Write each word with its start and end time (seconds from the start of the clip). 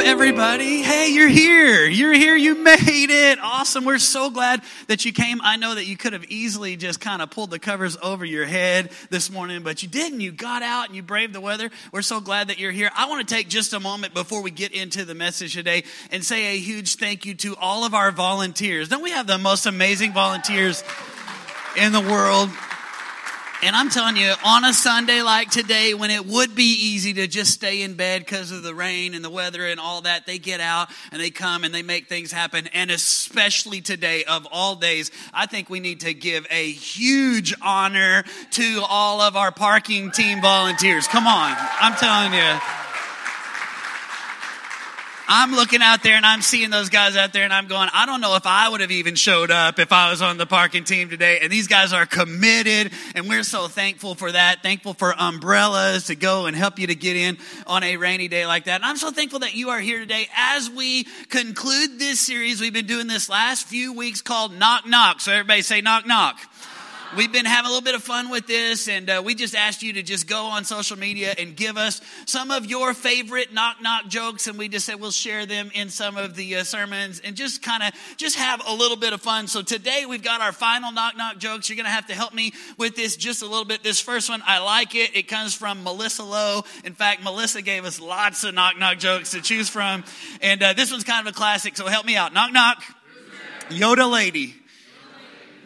everybody? 0.00 0.82
Hey, 0.82 1.08
you're 1.08 1.28
here. 1.28 1.86
You're 1.86 2.12
here. 2.12 2.36
You 2.36 2.54
made 2.62 3.10
it. 3.10 3.38
Awesome. 3.40 3.84
We're 3.84 3.98
so 3.98 4.30
glad 4.30 4.62
that 4.86 5.04
you 5.04 5.12
came. 5.12 5.40
I 5.42 5.56
know 5.56 5.74
that 5.74 5.86
you 5.86 5.96
could 5.96 6.12
have 6.12 6.24
easily 6.24 6.76
just 6.76 7.00
kind 7.00 7.20
of 7.20 7.30
pulled 7.30 7.50
the 7.50 7.58
covers 7.58 7.96
over 8.02 8.24
your 8.24 8.46
head 8.46 8.90
this 9.10 9.30
morning, 9.30 9.62
but 9.62 9.82
you 9.82 9.88
didn't. 9.88 10.20
You 10.20 10.32
got 10.32 10.62
out 10.62 10.86
and 10.86 10.96
you 10.96 11.02
braved 11.02 11.34
the 11.34 11.40
weather. 11.40 11.70
We're 11.92 12.02
so 12.02 12.20
glad 12.20 12.48
that 12.48 12.58
you're 12.58 12.72
here. 12.72 12.90
I 12.94 13.08
want 13.08 13.26
to 13.26 13.34
take 13.34 13.48
just 13.48 13.72
a 13.72 13.80
moment 13.80 14.14
before 14.14 14.42
we 14.42 14.50
get 14.50 14.72
into 14.72 15.04
the 15.04 15.14
message 15.14 15.54
today 15.54 15.84
and 16.10 16.24
say 16.24 16.56
a 16.56 16.58
huge 16.58 16.96
thank 16.96 17.26
you 17.26 17.34
to 17.34 17.56
all 17.56 17.84
of 17.84 17.94
our 17.94 18.10
volunteers. 18.10 18.88
Don't 18.88 19.02
we 19.02 19.10
have 19.10 19.26
the 19.26 19.38
most 19.38 19.66
amazing 19.66 20.12
volunteers 20.12 20.84
in 21.76 21.92
the 21.92 22.00
world? 22.00 22.50
And 23.60 23.74
I'm 23.74 23.90
telling 23.90 24.16
you, 24.16 24.32
on 24.44 24.64
a 24.64 24.72
Sunday 24.72 25.20
like 25.20 25.50
today, 25.50 25.92
when 25.92 26.12
it 26.12 26.24
would 26.24 26.54
be 26.54 26.92
easy 26.92 27.14
to 27.14 27.26
just 27.26 27.52
stay 27.52 27.82
in 27.82 27.94
bed 27.94 28.20
because 28.20 28.52
of 28.52 28.62
the 28.62 28.72
rain 28.72 29.14
and 29.14 29.24
the 29.24 29.30
weather 29.30 29.66
and 29.66 29.80
all 29.80 30.02
that, 30.02 30.26
they 30.26 30.38
get 30.38 30.60
out 30.60 30.88
and 31.10 31.20
they 31.20 31.30
come 31.30 31.64
and 31.64 31.74
they 31.74 31.82
make 31.82 32.08
things 32.08 32.30
happen. 32.30 32.68
And 32.68 32.90
especially 32.92 33.80
today, 33.80 34.22
of 34.24 34.46
all 34.52 34.76
days, 34.76 35.10
I 35.34 35.46
think 35.46 35.68
we 35.68 35.80
need 35.80 36.00
to 36.00 36.14
give 36.14 36.46
a 36.50 36.70
huge 36.70 37.52
honor 37.60 38.22
to 38.52 38.82
all 38.88 39.20
of 39.20 39.34
our 39.34 39.50
parking 39.50 40.12
team 40.12 40.40
volunteers. 40.40 41.08
Come 41.08 41.26
on, 41.26 41.56
I'm 41.80 41.94
telling 41.94 42.34
you. 42.34 42.87
I'm 45.30 45.52
looking 45.52 45.82
out 45.82 46.02
there 46.02 46.14
and 46.14 46.24
I'm 46.24 46.40
seeing 46.40 46.70
those 46.70 46.88
guys 46.88 47.14
out 47.14 47.34
there 47.34 47.44
and 47.44 47.52
I'm 47.52 47.66
going, 47.66 47.90
I 47.92 48.06
don't 48.06 48.22
know 48.22 48.34
if 48.36 48.46
I 48.46 48.70
would 48.70 48.80
have 48.80 48.90
even 48.90 49.14
showed 49.14 49.50
up 49.50 49.78
if 49.78 49.92
I 49.92 50.10
was 50.10 50.22
on 50.22 50.38
the 50.38 50.46
parking 50.46 50.84
team 50.84 51.10
today. 51.10 51.40
And 51.42 51.52
these 51.52 51.66
guys 51.66 51.92
are 51.92 52.06
committed 52.06 52.92
and 53.14 53.28
we're 53.28 53.42
so 53.42 53.68
thankful 53.68 54.14
for 54.14 54.32
that. 54.32 54.62
Thankful 54.62 54.94
for 54.94 55.14
umbrellas 55.18 56.06
to 56.06 56.16
go 56.16 56.46
and 56.46 56.56
help 56.56 56.78
you 56.78 56.86
to 56.86 56.94
get 56.94 57.14
in 57.16 57.36
on 57.66 57.82
a 57.82 57.98
rainy 57.98 58.28
day 58.28 58.46
like 58.46 58.64
that. 58.64 58.76
And 58.76 58.86
I'm 58.86 58.96
so 58.96 59.10
thankful 59.10 59.40
that 59.40 59.54
you 59.54 59.68
are 59.68 59.80
here 59.80 59.98
today 59.98 60.28
as 60.34 60.70
we 60.70 61.04
conclude 61.28 61.98
this 61.98 62.20
series. 62.20 62.62
We've 62.62 62.72
been 62.72 62.86
doing 62.86 63.06
this 63.06 63.28
last 63.28 63.66
few 63.66 63.92
weeks 63.92 64.22
called 64.22 64.54
Knock 64.54 64.86
Knock. 64.86 65.20
So 65.20 65.30
everybody 65.32 65.60
say 65.60 65.82
knock 65.82 66.06
knock 66.06 66.40
we've 67.16 67.32
been 67.32 67.44
having 67.44 67.66
a 67.66 67.68
little 67.68 67.84
bit 67.84 67.94
of 67.94 68.02
fun 68.02 68.30
with 68.30 68.46
this, 68.46 68.88
and 68.88 69.08
uh, 69.08 69.22
we 69.24 69.34
just 69.34 69.54
asked 69.54 69.82
you 69.82 69.94
to 69.94 70.02
just 70.02 70.26
go 70.26 70.46
on 70.46 70.64
social 70.64 70.98
media 70.98 71.34
and 71.38 71.56
give 71.56 71.76
us 71.76 72.00
some 72.26 72.50
of 72.50 72.66
your 72.66 72.94
favorite 72.94 73.52
knock 73.52 73.76
knock 73.80 74.08
jokes, 74.08 74.46
and 74.46 74.58
we 74.58 74.68
just 74.68 74.86
said 74.86 75.00
we'll 75.00 75.10
share 75.10 75.46
them 75.46 75.70
in 75.74 75.88
some 75.88 76.16
of 76.16 76.34
the 76.34 76.56
uh, 76.56 76.64
sermons 76.64 77.20
and 77.20 77.36
just 77.36 77.62
kind 77.62 77.82
of 77.82 77.92
just 78.16 78.36
have 78.36 78.62
a 78.66 78.74
little 78.74 78.96
bit 78.96 79.12
of 79.12 79.20
fun. 79.20 79.46
So 79.46 79.62
today 79.62 80.04
we've 80.06 80.22
got 80.22 80.40
our 80.40 80.52
final 80.52 80.92
knock 80.92 81.16
knock 81.16 81.38
jokes. 81.38 81.68
You're 81.68 81.76
going 81.76 81.86
to 81.86 81.90
have 81.90 82.06
to 82.08 82.14
help 82.14 82.34
me 82.34 82.52
with 82.76 82.96
this 82.96 83.16
just 83.16 83.42
a 83.42 83.46
little 83.46 83.64
bit. 83.64 83.82
This 83.82 84.00
first 84.00 84.28
one, 84.28 84.42
I 84.46 84.62
like 84.62 84.94
it. 84.94 85.16
It 85.16 85.28
comes 85.28 85.54
from 85.54 85.82
Melissa 85.84 86.24
Lowe. 86.24 86.64
In 86.84 86.94
fact, 86.94 87.22
Melissa 87.22 87.62
gave 87.62 87.84
us 87.84 88.00
lots 88.00 88.44
of 88.44 88.54
knock 88.54 88.78
knock 88.78 88.98
jokes 88.98 89.30
to 89.30 89.40
choose 89.40 89.68
from, 89.68 90.04
and 90.42 90.62
uh, 90.62 90.72
this 90.72 90.90
one's 90.90 91.04
kind 91.04 91.26
of 91.26 91.32
a 91.32 91.36
classic. 91.36 91.76
So 91.76 91.86
help 91.86 92.04
me 92.06 92.16
out. 92.16 92.32
Knock 92.32 92.52
knock. 92.52 92.82
Yoda 93.70 94.10
lady. 94.10 94.54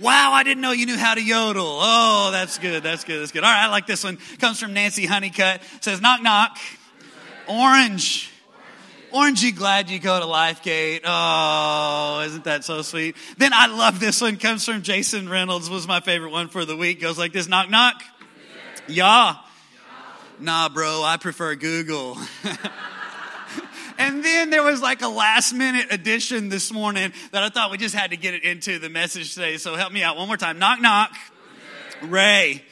Wow, 0.03 0.33
I 0.33 0.43
didn't 0.43 0.63
know 0.63 0.73
you 0.73 0.87
knew 0.87 0.99
how 0.99 1.15
to 1.15 1.23
yodel. 1.23 1.79
Oh, 1.81 2.31
that's 2.33 2.59
good. 2.59 2.83
That's 2.83 3.05
good. 3.05 3.21
That's 3.21 3.31
good. 3.31 3.45
All 3.45 3.51
right, 3.51 3.67
I 3.67 3.69
like 3.69 3.87
this 3.87 4.03
one. 4.03 4.19
Comes 4.41 4.59
from 4.59 4.73
Nancy 4.73 5.07
Honeycutt. 5.07 5.63
Says, 5.81 6.01
knock, 6.01 6.21
knock. 6.21 6.59
Orange. 7.47 8.29
Orange, 9.13 9.43
you 9.45 9.53
glad 9.53 9.91
you 9.91 10.01
go 10.01 10.19
to 10.19 10.27
Lifegate? 10.27 11.03
Oh, 11.05 12.23
isn't 12.27 12.43
that 12.45 12.65
so 12.65 12.83
sweet? 12.83 13.15
Then 13.37 13.53
I 13.53 13.67
love 13.67 14.01
this 14.01 14.21
one. 14.21 14.39
Comes 14.39 14.65
from 14.65 14.83
Jason 14.83 15.29
Reynolds. 15.29 15.71
Was 15.71 15.87
my 15.87 16.01
favorite 16.01 16.33
one 16.33 16.49
for 16.49 16.65
the 16.65 16.77
week. 16.77 17.01
Goes 17.01 17.17
like 17.19 17.33
this: 17.33 17.47
knock, 17.47 17.71
knock. 17.71 18.03
Yeah. 18.89 19.37
Nah, 20.41 20.69
bro. 20.69 21.03
I 21.05 21.17
prefer 21.19 21.55
Google. 21.55 22.19
And 24.03 24.25
then 24.25 24.51
there 24.51 24.65
was 24.65 24.83
like 24.83 25.01
a 25.03 25.09
last 25.09 25.53
minute 25.53 25.87
addition 25.93 26.49
this 26.49 26.73
morning 26.73 27.13
that 27.31 27.45
I 27.45 27.51
thought 27.51 27.71
we 27.71 27.79
just 27.79 27.95
had 27.95 28.11
to 28.11 28.17
get 28.17 28.35
it 28.35 28.43
into 28.43 28.81
the 28.81 28.89
message 28.89 29.33
today. 29.35 29.59
So 29.59 29.77
help 29.77 29.93
me 29.93 30.03
out 30.03 30.17
one 30.17 30.27
more 30.27 30.37
time. 30.37 30.59
Knock, 30.59 30.81
knock. 30.81 31.13
Ray. 32.03 32.65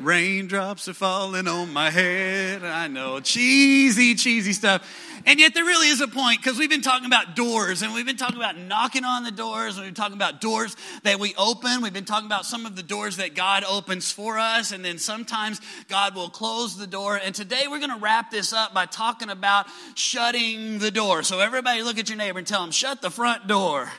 Raindrops 0.00 0.88
are 0.88 0.94
falling 0.94 1.46
on 1.46 1.72
my 1.72 1.90
head. 1.90 2.64
I 2.64 2.88
know. 2.88 3.20
Cheesy, 3.20 4.14
cheesy 4.14 4.52
stuff. 4.52 4.88
And 5.26 5.38
yet 5.38 5.52
there 5.52 5.64
really 5.64 5.88
is 5.88 6.00
a 6.00 6.08
point 6.08 6.42
because 6.42 6.58
we've 6.58 6.70
been 6.70 6.80
talking 6.80 7.06
about 7.06 7.36
doors 7.36 7.82
and 7.82 7.92
we've 7.92 8.06
been 8.06 8.16
talking 8.16 8.36
about 8.36 8.56
knocking 8.56 9.04
on 9.04 9.22
the 9.22 9.30
doors. 9.30 9.76
And 9.76 9.84
we've 9.84 9.94
been 9.94 10.02
talking 10.02 10.16
about 10.16 10.40
doors 10.40 10.76
that 11.02 11.20
we 11.20 11.34
open. 11.36 11.82
We've 11.82 11.92
been 11.92 12.06
talking 12.06 12.26
about 12.26 12.46
some 12.46 12.64
of 12.64 12.76
the 12.76 12.82
doors 12.82 13.18
that 13.18 13.34
God 13.34 13.62
opens 13.64 14.10
for 14.10 14.38
us. 14.38 14.72
And 14.72 14.82
then 14.82 14.98
sometimes 14.98 15.60
God 15.88 16.14
will 16.14 16.30
close 16.30 16.78
the 16.78 16.86
door. 16.86 17.20
And 17.22 17.34
today 17.34 17.64
we're 17.68 17.80
going 17.80 17.90
to 17.90 18.02
wrap 18.02 18.30
this 18.30 18.52
up 18.52 18.72
by 18.72 18.86
talking 18.86 19.28
about 19.28 19.66
shutting 19.94 20.78
the 20.78 20.90
door. 20.90 21.22
So 21.22 21.40
everybody 21.40 21.82
look 21.82 21.98
at 21.98 22.08
your 22.08 22.16
neighbor 22.18 22.38
and 22.38 22.46
tell 22.46 22.62
them, 22.62 22.70
shut 22.70 23.02
the 23.02 23.10
front 23.10 23.46
door. 23.46 23.90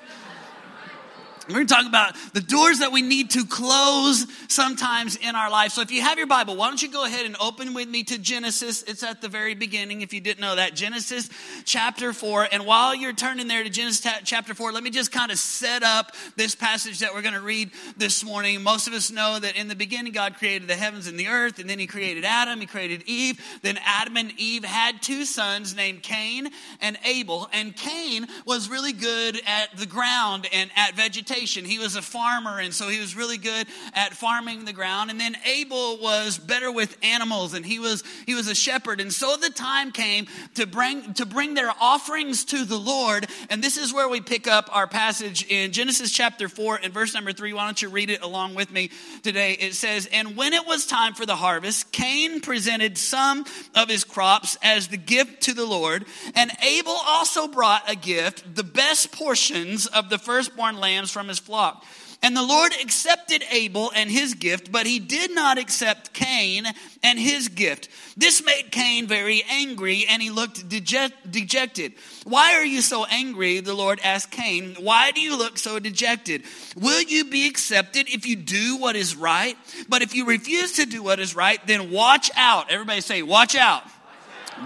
We're 1.47 1.55
going 1.55 1.67
to 1.67 1.73
talk 1.73 1.87
about 1.87 2.15
the 2.33 2.41
doors 2.41 2.79
that 2.79 2.91
we 2.91 3.01
need 3.01 3.31
to 3.31 3.45
close 3.45 4.27
sometimes 4.47 5.15
in 5.15 5.35
our 5.35 5.49
life. 5.49 5.71
So 5.71 5.81
if 5.81 5.89
you 5.89 6.01
have 6.03 6.19
your 6.19 6.27
Bible, 6.27 6.55
why 6.55 6.67
don't 6.67 6.81
you 6.81 6.91
go 6.91 7.03
ahead 7.03 7.25
and 7.25 7.35
open 7.41 7.73
with 7.73 7.89
me 7.89 8.03
to 8.03 8.19
Genesis? 8.19 8.83
It's 8.83 9.01
at 9.01 9.21
the 9.21 9.27
very 9.27 9.55
beginning, 9.55 10.01
if 10.01 10.13
you 10.13 10.21
didn't 10.21 10.39
know 10.39 10.55
that. 10.55 10.75
Genesis 10.75 11.29
chapter 11.65 12.13
4. 12.13 12.49
And 12.51 12.67
while 12.67 12.93
you're 12.93 13.13
turning 13.13 13.47
there 13.47 13.63
to 13.63 13.71
Genesis 13.71 14.05
chapter 14.23 14.53
4, 14.53 14.71
let 14.71 14.83
me 14.83 14.91
just 14.91 15.11
kind 15.11 15.31
of 15.31 15.39
set 15.39 15.81
up 15.81 16.11
this 16.35 16.53
passage 16.53 16.99
that 16.99 17.15
we're 17.15 17.23
going 17.23 17.33
to 17.33 17.41
read 17.41 17.71
this 17.97 18.23
morning. 18.23 18.61
Most 18.61 18.87
of 18.87 18.93
us 18.93 19.09
know 19.09 19.39
that 19.39 19.55
in 19.55 19.67
the 19.67 19.75
beginning, 19.75 20.13
God 20.13 20.35
created 20.35 20.67
the 20.67 20.75
heavens 20.75 21.07
and 21.07 21.19
the 21.19 21.27
earth, 21.27 21.57
and 21.57 21.67
then 21.67 21.79
He 21.79 21.87
created 21.87 22.23
Adam, 22.23 22.59
He 22.59 22.67
created 22.67 23.01
Eve. 23.07 23.41
Then 23.63 23.79
Adam 23.83 24.15
and 24.15 24.31
Eve 24.37 24.63
had 24.63 25.01
two 25.01 25.25
sons 25.25 25.75
named 25.75 26.03
Cain 26.03 26.49
and 26.81 26.99
Abel. 27.03 27.49
And 27.51 27.75
Cain 27.75 28.27
was 28.45 28.69
really 28.69 28.93
good 28.93 29.41
at 29.47 29.75
the 29.75 29.87
ground 29.87 30.47
and 30.53 30.69
at 30.75 30.93
vegetation 30.95 31.30
he 31.31 31.79
was 31.79 31.95
a 31.95 32.01
farmer, 32.01 32.59
and 32.59 32.73
so 32.73 32.89
he 32.89 32.99
was 32.99 33.15
really 33.15 33.37
good 33.37 33.67
at 33.93 34.13
farming 34.13 34.65
the 34.65 34.73
ground. 34.73 35.09
And 35.09 35.19
then 35.19 35.35
Abel 35.45 35.97
was 35.97 36.37
better 36.37 36.71
with 36.71 36.97
animals, 37.01 37.53
and 37.53 37.65
he 37.65 37.79
was 37.79 38.03
he 38.25 38.35
was 38.35 38.47
a 38.47 38.55
shepherd. 38.55 39.01
And 39.01 39.13
so 39.13 39.37
the 39.37 39.49
time 39.49 39.91
came 39.91 40.27
to 40.55 40.67
bring 40.67 41.13
to 41.15 41.25
bring 41.25 41.53
their 41.53 41.71
offerings 41.79 42.45
to 42.45 42.65
the 42.65 42.77
Lord. 42.77 43.27
And 43.49 43.63
this 43.63 43.77
is 43.77 43.93
where 43.93 44.09
we 44.09 44.21
pick 44.21 44.47
up 44.47 44.69
our 44.75 44.87
passage 44.87 45.45
in 45.47 45.71
Genesis 45.71 46.11
chapter 46.11 46.49
four 46.49 46.79
and 46.81 46.93
verse 46.93 47.13
number 47.13 47.33
three. 47.33 47.53
Why 47.53 47.65
don't 47.65 47.81
you 47.81 47.89
read 47.89 48.09
it 48.09 48.21
along 48.21 48.55
with 48.55 48.71
me 48.71 48.91
today? 49.23 49.53
It 49.53 49.75
says, 49.75 50.07
"And 50.11 50.35
when 50.35 50.53
it 50.53 50.65
was 50.65 50.85
time 50.85 51.13
for 51.13 51.25
the 51.25 51.35
harvest, 51.35 51.91
Cain 51.91 52.41
presented 52.41 52.97
some 52.97 53.45
of 53.75 53.89
his 53.89 54.03
crops 54.03 54.57
as 54.61 54.89
the 54.89 54.97
gift 54.97 55.41
to 55.43 55.53
the 55.53 55.65
Lord, 55.65 56.05
and 56.35 56.51
Abel 56.61 56.99
also 57.05 57.47
brought 57.47 57.89
a 57.89 57.95
gift, 57.95 58.55
the 58.55 58.63
best 58.63 59.11
portions 59.11 59.85
of 59.85 60.09
the 60.09 60.17
firstborn 60.17 60.77
lambs 60.77 61.11
from 61.11 61.20
his 61.27 61.39
flock. 61.39 61.85
And 62.23 62.37
the 62.37 62.43
Lord 62.43 62.71
accepted 62.79 63.43
Abel 63.49 63.91
and 63.95 64.11
his 64.11 64.35
gift, 64.35 64.71
but 64.71 64.85
he 64.85 64.99
did 64.99 65.33
not 65.33 65.57
accept 65.57 66.13
Cain 66.13 66.67
and 67.01 67.17
his 67.17 67.47
gift. 67.47 67.89
This 68.15 68.45
made 68.45 68.71
Cain 68.71 69.07
very 69.07 69.43
angry, 69.49 70.05
and 70.07 70.21
he 70.21 70.29
looked 70.29 70.69
dejected. 70.69 71.93
Why 72.23 72.53
are 72.53 72.65
you 72.65 72.81
so 72.81 73.05
angry? 73.05 73.59
The 73.59 73.73
Lord 73.73 73.99
asked 74.03 74.29
Cain. 74.29 74.75
Why 74.79 75.09
do 75.09 75.19
you 75.19 75.35
look 75.35 75.57
so 75.57 75.79
dejected? 75.79 76.43
Will 76.75 77.01
you 77.01 77.25
be 77.25 77.47
accepted 77.47 78.07
if 78.07 78.27
you 78.27 78.35
do 78.35 78.77
what 78.77 78.95
is 78.95 79.15
right? 79.15 79.57
But 79.89 80.03
if 80.03 80.13
you 80.13 80.27
refuse 80.27 80.73
to 80.73 80.85
do 80.85 81.01
what 81.01 81.19
is 81.19 81.35
right, 81.35 81.65
then 81.65 81.89
watch 81.89 82.29
out. 82.35 82.69
Everybody 82.69 83.01
say, 83.01 83.23
watch 83.23 83.55
out. 83.55 83.81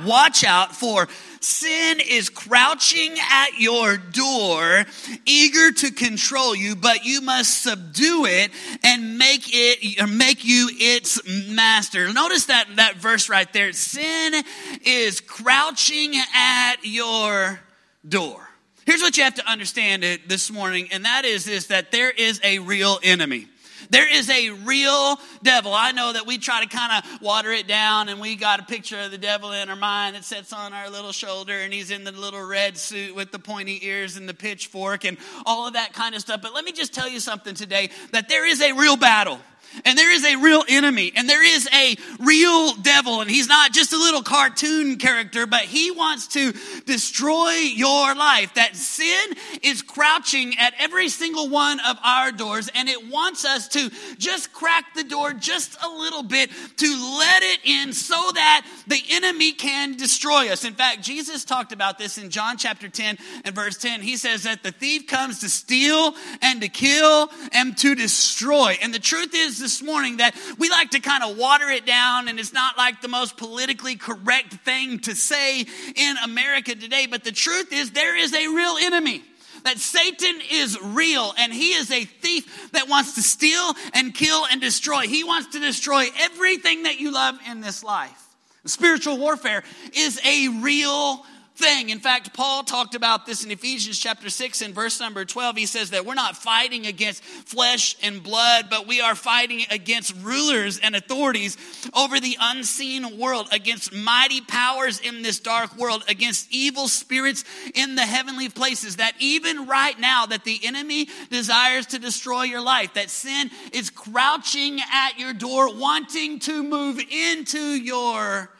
Watch 0.03 0.44
out 0.44 0.75
for 0.75 1.07
sin 1.45 2.00
is 2.00 2.29
crouching 2.29 3.16
at 3.31 3.59
your 3.59 3.97
door, 3.97 4.85
eager 5.25 5.72
to 5.72 5.91
control 5.91 6.56
you, 6.56 6.75
but 6.75 7.06
you 7.06 7.22
must 7.22 7.61
subdue 7.61 8.25
it 8.25 8.51
and 8.84 9.17
make 9.17 9.44
it, 9.47 10.01
or 10.01 10.07
make 10.07 10.44
you 10.44 10.69
its 10.73 11.22
master. 11.50 12.11
Notice 12.11 12.47
that, 12.47 12.67
that 12.75 12.95
verse 12.97 13.29
right 13.29 13.51
there. 13.53 13.72
Sin 13.73 14.43
is 14.84 15.22
crouching 15.22 16.14
at 16.35 16.78
your 16.84 17.59
door. 18.08 18.49
Here's 18.85 19.02
what 19.02 19.17
you 19.17 19.23
have 19.23 19.35
to 19.35 19.49
understand 19.49 20.03
it 20.03 20.29
this 20.29 20.52
morning, 20.52 20.90
and 20.91 21.05
that 21.05 21.25
is 21.25 21.46
this, 21.46 21.67
that 21.67 21.91
there 21.91 22.11
is 22.11 22.40
a 22.43 22.59
real 22.59 22.99
enemy. 23.02 23.47
There 23.96 24.14
is 24.14 24.30
a 24.30 24.50
real 24.50 25.18
devil. 25.42 25.74
I 25.74 25.94
know 25.94 26.12
that 26.12 26.28
we 26.28 26.38
try 26.38 26.62
to 26.62 26.68
kind 26.68 27.02
of 27.02 27.22
water 27.22 27.53
it 27.53 27.66
down 27.66 28.09
and 28.09 28.20
we 28.20 28.36
got 28.36 28.59
a 28.59 28.64
picture 28.64 29.00
of 29.00 29.12
the 29.12 29.18
devil 29.18 29.53
in 29.53 29.70
our 29.70 29.76
mind 29.78 30.18
that 30.18 30.26
sits 30.26 30.52
on 30.52 30.74
our 30.74 30.90
little 30.90 31.14
shoulder 31.14 31.53
and 31.62 31.74
he's 31.74 31.92
in 31.92 32.03
the 32.03 32.12
little 32.12 32.46
red 32.46 32.78
suit 32.78 33.16
with 33.16 33.32
the 33.32 33.40
pointy 33.40 33.80
ears 33.88 34.18
and 34.18 34.28
the 34.28 34.34
pitchfork 34.34 35.06
and 35.06 35.18
all 35.46 35.66
of 35.66 35.76
that 35.76 35.94
kind 35.94 36.14
of 36.14 36.20
stuff. 36.20 36.42
But 36.42 36.53
let 36.53 36.66
me 36.66 36.74
just 36.74 36.94
tell 36.94 37.08
you 37.08 37.22
something 37.22 37.56
today 37.56 37.90
that 38.12 38.28
there 38.28 38.46
is 38.46 38.59
a 38.59 38.74
real 38.74 38.97
battle 38.97 39.40
And 39.83 39.97
there 39.97 40.11
is 40.11 40.23
a 40.23 40.37
real 40.37 40.63
enemy, 40.69 41.11
and 41.16 41.29
there 41.29 41.43
is 41.43 41.67
a 41.73 41.95
real 42.19 42.75
devil, 42.75 43.22
and 43.22 43.29
he's 43.29 43.47
not 43.47 43.73
just 43.73 43.93
a 43.93 43.97
little 43.97 44.23
cartoon 44.23 44.97
character, 44.97 45.45
but 45.45 45.61
he 45.61 45.91
wants 45.91 46.27
to 46.29 46.53
destroy 46.85 47.51
your 47.51 48.16
life. 48.16 48.53
That 48.55 48.75
sin 48.75 49.33
is 49.61 49.81
crouching 49.81 50.55
at 50.57 50.73
every 50.79 51.09
single 51.09 51.49
one 51.49 51.79
of 51.81 51.97
our 52.03 52.31
doors, 52.31 52.69
and 52.73 52.87
it 52.87 53.09
wants 53.09 53.43
us 53.45 53.67
to 53.69 53.89
just 54.17 54.53
crack 54.53 54.93
the 54.95 55.03
door 55.03 55.33
just 55.33 55.77
a 55.83 55.89
little 55.89 56.23
bit 56.23 56.49
to 56.77 57.17
let 57.19 57.43
it 57.43 57.59
in 57.66 57.93
so 57.93 58.31
that 58.33 58.66
the 58.87 59.01
enemy 59.11 59.51
can 59.51 59.97
destroy 59.97 60.51
us. 60.51 60.63
In 60.63 60.73
fact, 60.73 61.01
Jesus 61.01 61.43
talked 61.43 61.72
about 61.72 61.97
this 61.97 62.17
in 62.17 62.29
John 62.29 62.57
chapter 62.57 62.87
10 62.87 63.17
and 63.43 63.55
verse 63.55 63.77
10. 63.77 64.01
He 64.01 64.17
says 64.17 64.43
that 64.43 64.63
the 64.63 64.72
thief 64.72 65.07
comes 65.07 65.39
to 65.39 65.49
steal 65.49 66.16
and 66.41 66.61
to 66.61 66.69
kill 66.69 67.29
and 67.51 67.77
to 67.77 67.95
destroy. 67.95 68.77
And 68.81 68.93
the 68.93 68.99
truth 68.99 69.33
is 69.33 69.65
this 69.66 69.82
morning 69.82 70.17
that 70.17 70.35
we 70.59 70.70
like 70.70 70.91
to 70.91 71.00
kind 71.00 71.23
of 71.23 71.40
water 71.40 71.67
it 71.70 71.88
down, 71.88 72.28
and 72.28 72.40
it's 72.40 72.53
not 72.53 72.78
like 72.78 73.02
the 73.02 73.08
most 73.08 73.35
politically 73.35 73.96
correct 73.96 74.53
thing 74.64 75.00
to 75.00 75.16
say 75.16 75.62
in 75.62 76.16
America 76.23 76.76
today. 76.76 77.08
But 77.09 77.23
the 77.23 77.32
truth 77.32 77.73
is, 77.73 77.90
there 77.90 78.16
is 78.16 78.32
a 78.32 78.47
real 78.50 78.78
enemy 78.79 79.23
that 79.64 79.79
Satan 79.79 80.40
is 80.52 80.79
real 80.79 81.34
and 81.40 81.52
he 81.52 81.73
is 81.73 81.90
a 81.90 82.06
thief 82.06 82.70
that 82.73 82.88
wants 82.88 83.16
to 83.16 83.23
steal 83.23 83.73
and 83.96 84.14
kill 84.14 84.46
and 84.52 84.62
destroy. 84.62 85.08
He 85.08 85.23
wants 85.23 85.53
to 85.53 85.59
destroy 85.59 86.06
everything 86.20 86.84
that 86.84 87.00
you 87.00 87.11
love 87.11 87.40
in 87.50 87.61
this 87.61 87.84
life. 87.84 88.35
Spiritual 88.66 89.18
warfare 89.18 89.64
is 89.96 90.22
a 90.23 90.50
real 90.61 91.26
thing. 91.55 91.90
In 91.90 91.99
fact, 91.99 92.34
Paul 92.34 92.63
talked 92.63 92.96
about 92.96 93.25
this 93.25 93.43
in 93.43 93.52
Ephesians 93.52 93.97
chapter 93.97 94.29
6 94.29 94.61
and 94.61 94.75
verse 94.75 94.99
number 94.99 95.25
12. 95.25 95.55
He 95.55 95.66
says 95.66 95.91
that 95.91 96.05
we're 96.05 96.13
not 96.13 96.37
fighting 96.37 96.85
against 96.85 97.23
flesh 97.23 97.96
and 98.03 98.22
blood, 98.22 98.67
but 98.69 98.87
we 98.87 99.02
are 99.02 99.16
fighting 99.16 99.66
against 99.69 100.13
rulers 100.22 100.79
and 100.79 100.96
authorities 100.96 101.57
over 101.93 102.19
the 102.19 102.37
unseen 102.40 103.17
world, 103.17 103.47
against 103.52 103.93
mighty 103.93 104.41
powers 104.41 104.99
in 104.99 105.22
this 105.22 105.40
dark 105.40 105.78
world, 105.78 106.03
against 106.07 106.47
evil 106.52 106.87
spirits 106.87 107.43
in 107.73 107.96
the 107.96 108.03
heavenly 108.03 108.49
places. 108.49 108.97
That 108.97 109.13
even 109.19 109.67
right 109.67 109.99
now, 109.99 110.25
that 110.25 110.43
the 110.43 110.59
enemy 110.63 111.08
desires 111.29 111.87
to 111.87 111.99
destroy 111.99 112.43
your 112.43 112.61
life, 112.61 112.93
that 112.96 113.09
sin 113.09 113.49
is 113.72 113.90
crouching 113.90 114.79
at 114.91 115.17
your 115.17 115.34
door, 115.34 115.73
wanting 115.73 116.40
to 116.40 116.63
move 116.63 116.99
into 116.99 117.59
your 117.59 118.51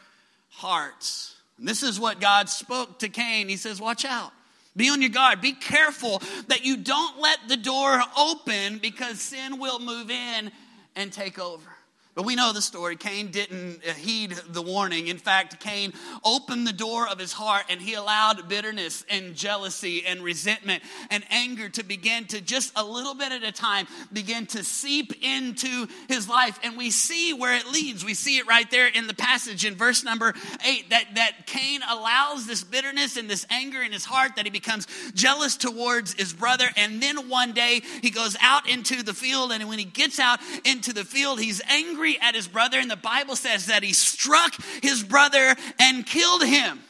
hearts. 0.48 1.35
And 1.58 1.66
this 1.66 1.82
is 1.82 1.98
what 1.98 2.20
God 2.20 2.48
spoke 2.48 2.98
to 3.00 3.08
Cain. 3.08 3.48
He 3.48 3.56
says, 3.56 3.80
Watch 3.80 4.04
out. 4.04 4.32
Be 4.76 4.90
on 4.90 5.00
your 5.00 5.10
guard. 5.10 5.40
Be 5.40 5.52
careful 5.52 6.20
that 6.48 6.64
you 6.64 6.76
don't 6.76 7.18
let 7.18 7.38
the 7.48 7.56
door 7.56 8.02
open 8.18 8.78
because 8.78 9.20
sin 9.20 9.58
will 9.58 9.78
move 9.78 10.10
in 10.10 10.52
and 10.94 11.10
take 11.10 11.38
over. 11.38 11.75
But 12.16 12.24
we 12.24 12.34
know 12.34 12.54
the 12.54 12.62
story. 12.62 12.96
Cain 12.96 13.30
didn't 13.30 13.84
heed 13.84 14.32
the 14.48 14.62
warning. 14.62 15.08
In 15.08 15.18
fact, 15.18 15.60
Cain 15.60 15.92
opened 16.24 16.66
the 16.66 16.72
door 16.72 17.06
of 17.06 17.18
his 17.18 17.34
heart 17.34 17.64
and 17.68 17.78
he 17.78 17.92
allowed 17.92 18.48
bitterness 18.48 19.04
and 19.10 19.34
jealousy 19.34 20.02
and 20.06 20.22
resentment 20.22 20.82
and 21.10 21.22
anger 21.28 21.68
to 21.68 21.84
begin 21.84 22.24
to 22.28 22.40
just 22.40 22.72
a 22.74 22.82
little 22.82 23.14
bit 23.14 23.32
at 23.32 23.42
a 23.42 23.52
time 23.52 23.86
begin 24.10 24.46
to 24.46 24.64
seep 24.64 25.12
into 25.22 25.86
his 26.08 26.26
life. 26.26 26.58
And 26.62 26.78
we 26.78 26.90
see 26.90 27.34
where 27.34 27.54
it 27.54 27.66
leads. 27.66 28.02
We 28.02 28.14
see 28.14 28.38
it 28.38 28.46
right 28.46 28.70
there 28.70 28.86
in 28.86 29.08
the 29.08 29.14
passage 29.14 29.66
in 29.66 29.74
verse 29.74 30.02
number 30.02 30.32
eight 30.66 30.88
that, 30.88 31.16
that 31.16 31.44
Cain 31.44 31.82
allows 31.86 32.46
this 32.46 32.64
bitterness 32.64 33.18
and 33.18 33.28
this 33.28 33.44
anger 33.50 33.82
in 33.82 33.92
his 33.92 34.06
heart 34.06 34.36
that 34.36 34.46
he 34.46 34.50
becomes 34.50 34.86
jealous 35.12 35.58
towards 35.58 36.14
his 36.14 36.32
brother. 36.32 36.68
And 36.78 37.02
then 37.02 37.28
one 37.28 37.52
day 37.52 37.82
he 38.00 38.08
goes 38.08 38.38
out 38.40 38.66
into 38.66 39.02
the 39.02 39.12
field. 39.12 39.52
And 39.52 39.68
when 39.68 39.78
he 39.78 39.84
gets 39.84 40.18
out 40.18 40.40
into 40.64 40.94
the 40.94 41.04
field, 41.04 41.40
he's 41.40 41.60
angry 41.68 42.05
angry 42.06 42.20
at 42.20 42.34
his 42.34 42.46
brother, 42.46 42.78
and 42.78 42.90
the 42.90 42.96
Bible 42.96 43.36
says 43.36 43.66
that 43.66 43.82
he 43.82 43.92
struck 43.92 44.54
his 44.82 45.02
brother 45.02 45.54
and 45.80 46.06
killed 46.06 46.44
him. 46.44 46.80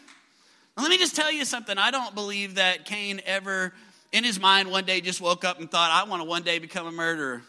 Now, 0.77 0.83
let 0.83 0.91
me 0.91 0.99
just 0.99 1.17
tell 1.17 1.33
you 1.33 1.45
something. 1.45 1.79
I 1.79 1.91
don't 1.91 2.15
believe 2.15 2.57
that 2.57 2.85
Cain 2.85 3.21
ever, 3.25 3.73
in 4.13 4.25
his 4.25 4.39
mind, 4.39 4.71
one 4.71 4.85
day 4.85 5.01
just 5.01 5.21
woke 5.21 5.45
up 5.45 5.59
and 5.59 5.71
thought, 5.71 5.91
I 5.91 6.09
want 6.09 6.23
to 6.23 6.29
one 6.29 6.43
day 6.43 6.59
become 6.59 6.87
a 6.87 6.93
murderer. 6.93 7.43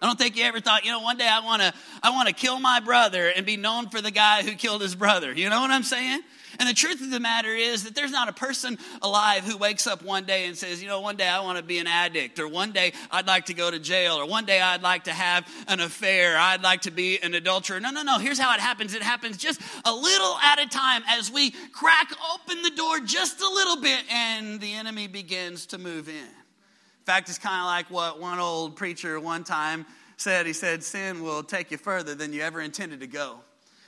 I 0.00 0.06
don't 0.06 0.18
think 0.18 0.34
he 0.34 0.42
ever 0.42 0.60
thought, 0.60 0.84
you 0.84 0.90
know, 0.90 1.00
one 1.00 1.16
day 1.16 1.28
I 1.28 1.44
want 1.44 1.62
to 1.62 1.72
I 2.02 2.10
want 2.10 2.26
to 2.28 2.34
kill 2.34 2.58
my 2.58 2.80
brother 2.80 3.28
and 3.28 3.46
be 3.46 3.56
known 3.56 3.88
for 3.88 4.00
the 4.00 4.10
guy 4.10 4.42
who 4.42 4.54
killed 4.54 4.82
his 4.82 4.96
brother. 4.96 5.32
You 5.32 5.48
know 5.48 5.60
what 5.60 5.70
I'm 5.70 5.84
saying? 5.84 6.22
And 6.58 6.68
the 6.68 6.74
truth 6.74 7.00
of 7.00 7.10
the 7.10 7.20
matter 7.20 7.54
is 7.54 7.84
that 7.84 7.94
there's 7.94 8.10
not 8.10 8.28
a 8.28 8.32
person 8.32 8.78
alive 9.00 9.44
who 9.44 9.56
wakes 9.56 9.86
up 9.86 10.02
one 10.02 10.24
day 10.24 10.46
and 10.46 10.56
says, 10.56 10.82
you 10.82 10.88
know, 10.88 11.00
one 11.00 11.16
day 11.16 11.28
I 11.28 11.40
want 11.40 11.58
to 11.58 11.64
be 11.64 11.78
an 11.78 11.86
addict, 11.86 12.38
or 12.38 12.48
one 12.48 12.72
day 12.72 12.92
I'd 13.10 13.26
like 13.26 13.46
to 13.46 13.54
go 13.54 13.70
to 13.70 13.78
jail, 13.78 14.14
or 14.14 14.26
one 14.26 14.44
day 14.44 14.60
I'd 14.60 14.82
like 14.82 15.04
to 15.04 15.12
have 15.12 15.46
an 15.68 15.80
affair, 15.80 16.36
I'd 16.36 16.62
like 16.62 16.82
to 16.82 16.90
be 16.90 17.18
an 17.22 17.34
adulterer. 17.34 17.80
No, 17.80 17.90
no, 17.90 18.02
no. 18.02 18.18
Here's 18.18 18.38
how 18.38 18.54
it 18.54 18.60
happens 18.60 18.94
it 18.94 19.02
happens 19.02 19.36
just 19.36 19.60
a 19.84 19.92
little 19.92 20.36
at 20.38 20.60
a 20.60 20.68
time 20.68 21.02
as 21.08 21.30
we 21.30 21.50
crack 21.72 22.12
open 22.34 22.62
the 22.62 22.70
door 22.70 23.00
just 23.00 23.40
a 23.40 23.48
little 23.48 23.80
bit, 23.80 24.00
and 24.10 24.60
the 24.60 24.74
enemy 24.74 25.08
begins 25.08 25.66
to 25.66 25.78
move 25.78 26.08
in. 26.08 26.14
In 26.14 27.06
fact, 27.06 27.28
it's 27.28 27.38
kind 27.38 27.60
of 27.60 27.66
like 27.66 27.90
what 27.90 28.20
one 28.20 28.38
old 28.38 28.76
preacher 28.76 29.18
one 29.18 29.42
time 29.42 29.86
said. 30.16 30.46
He 30.46 30.52
said, 30.52 30.84
Sin 30.84 31.22
will 31.22 31.42
take 31.42 31.70
you 31.70 31.78
further 31.78 32.14
than 32.14 32.32
you 32.32 32.42
ever 32.42 32.60
intended 32.60 33.00
to 33.00 33.08
go. 33.08 33.40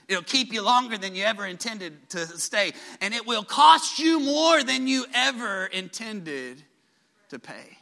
It'll 0.09 0.23
keep 0.23 0.53
you 0.53 0.63
longer 0.63 0.99
than 0.99 1.15
you 1.15 1.25
ever 1.25 1.47
intended 1.47 2.11
to 2.11 2.27
stay. 2.39 2.73
And 3.01 3.15
it 3.15 3.27
will 3.27 3.45
cost 3.45 3.99
you 3.99 4.21
more 4.21 4.63
than 4.63 4.87
you 4.87 5.07
ever 5.15 5.67
intended 5.67 6.63
to 7.31 7.39
pay. 7.39 7.79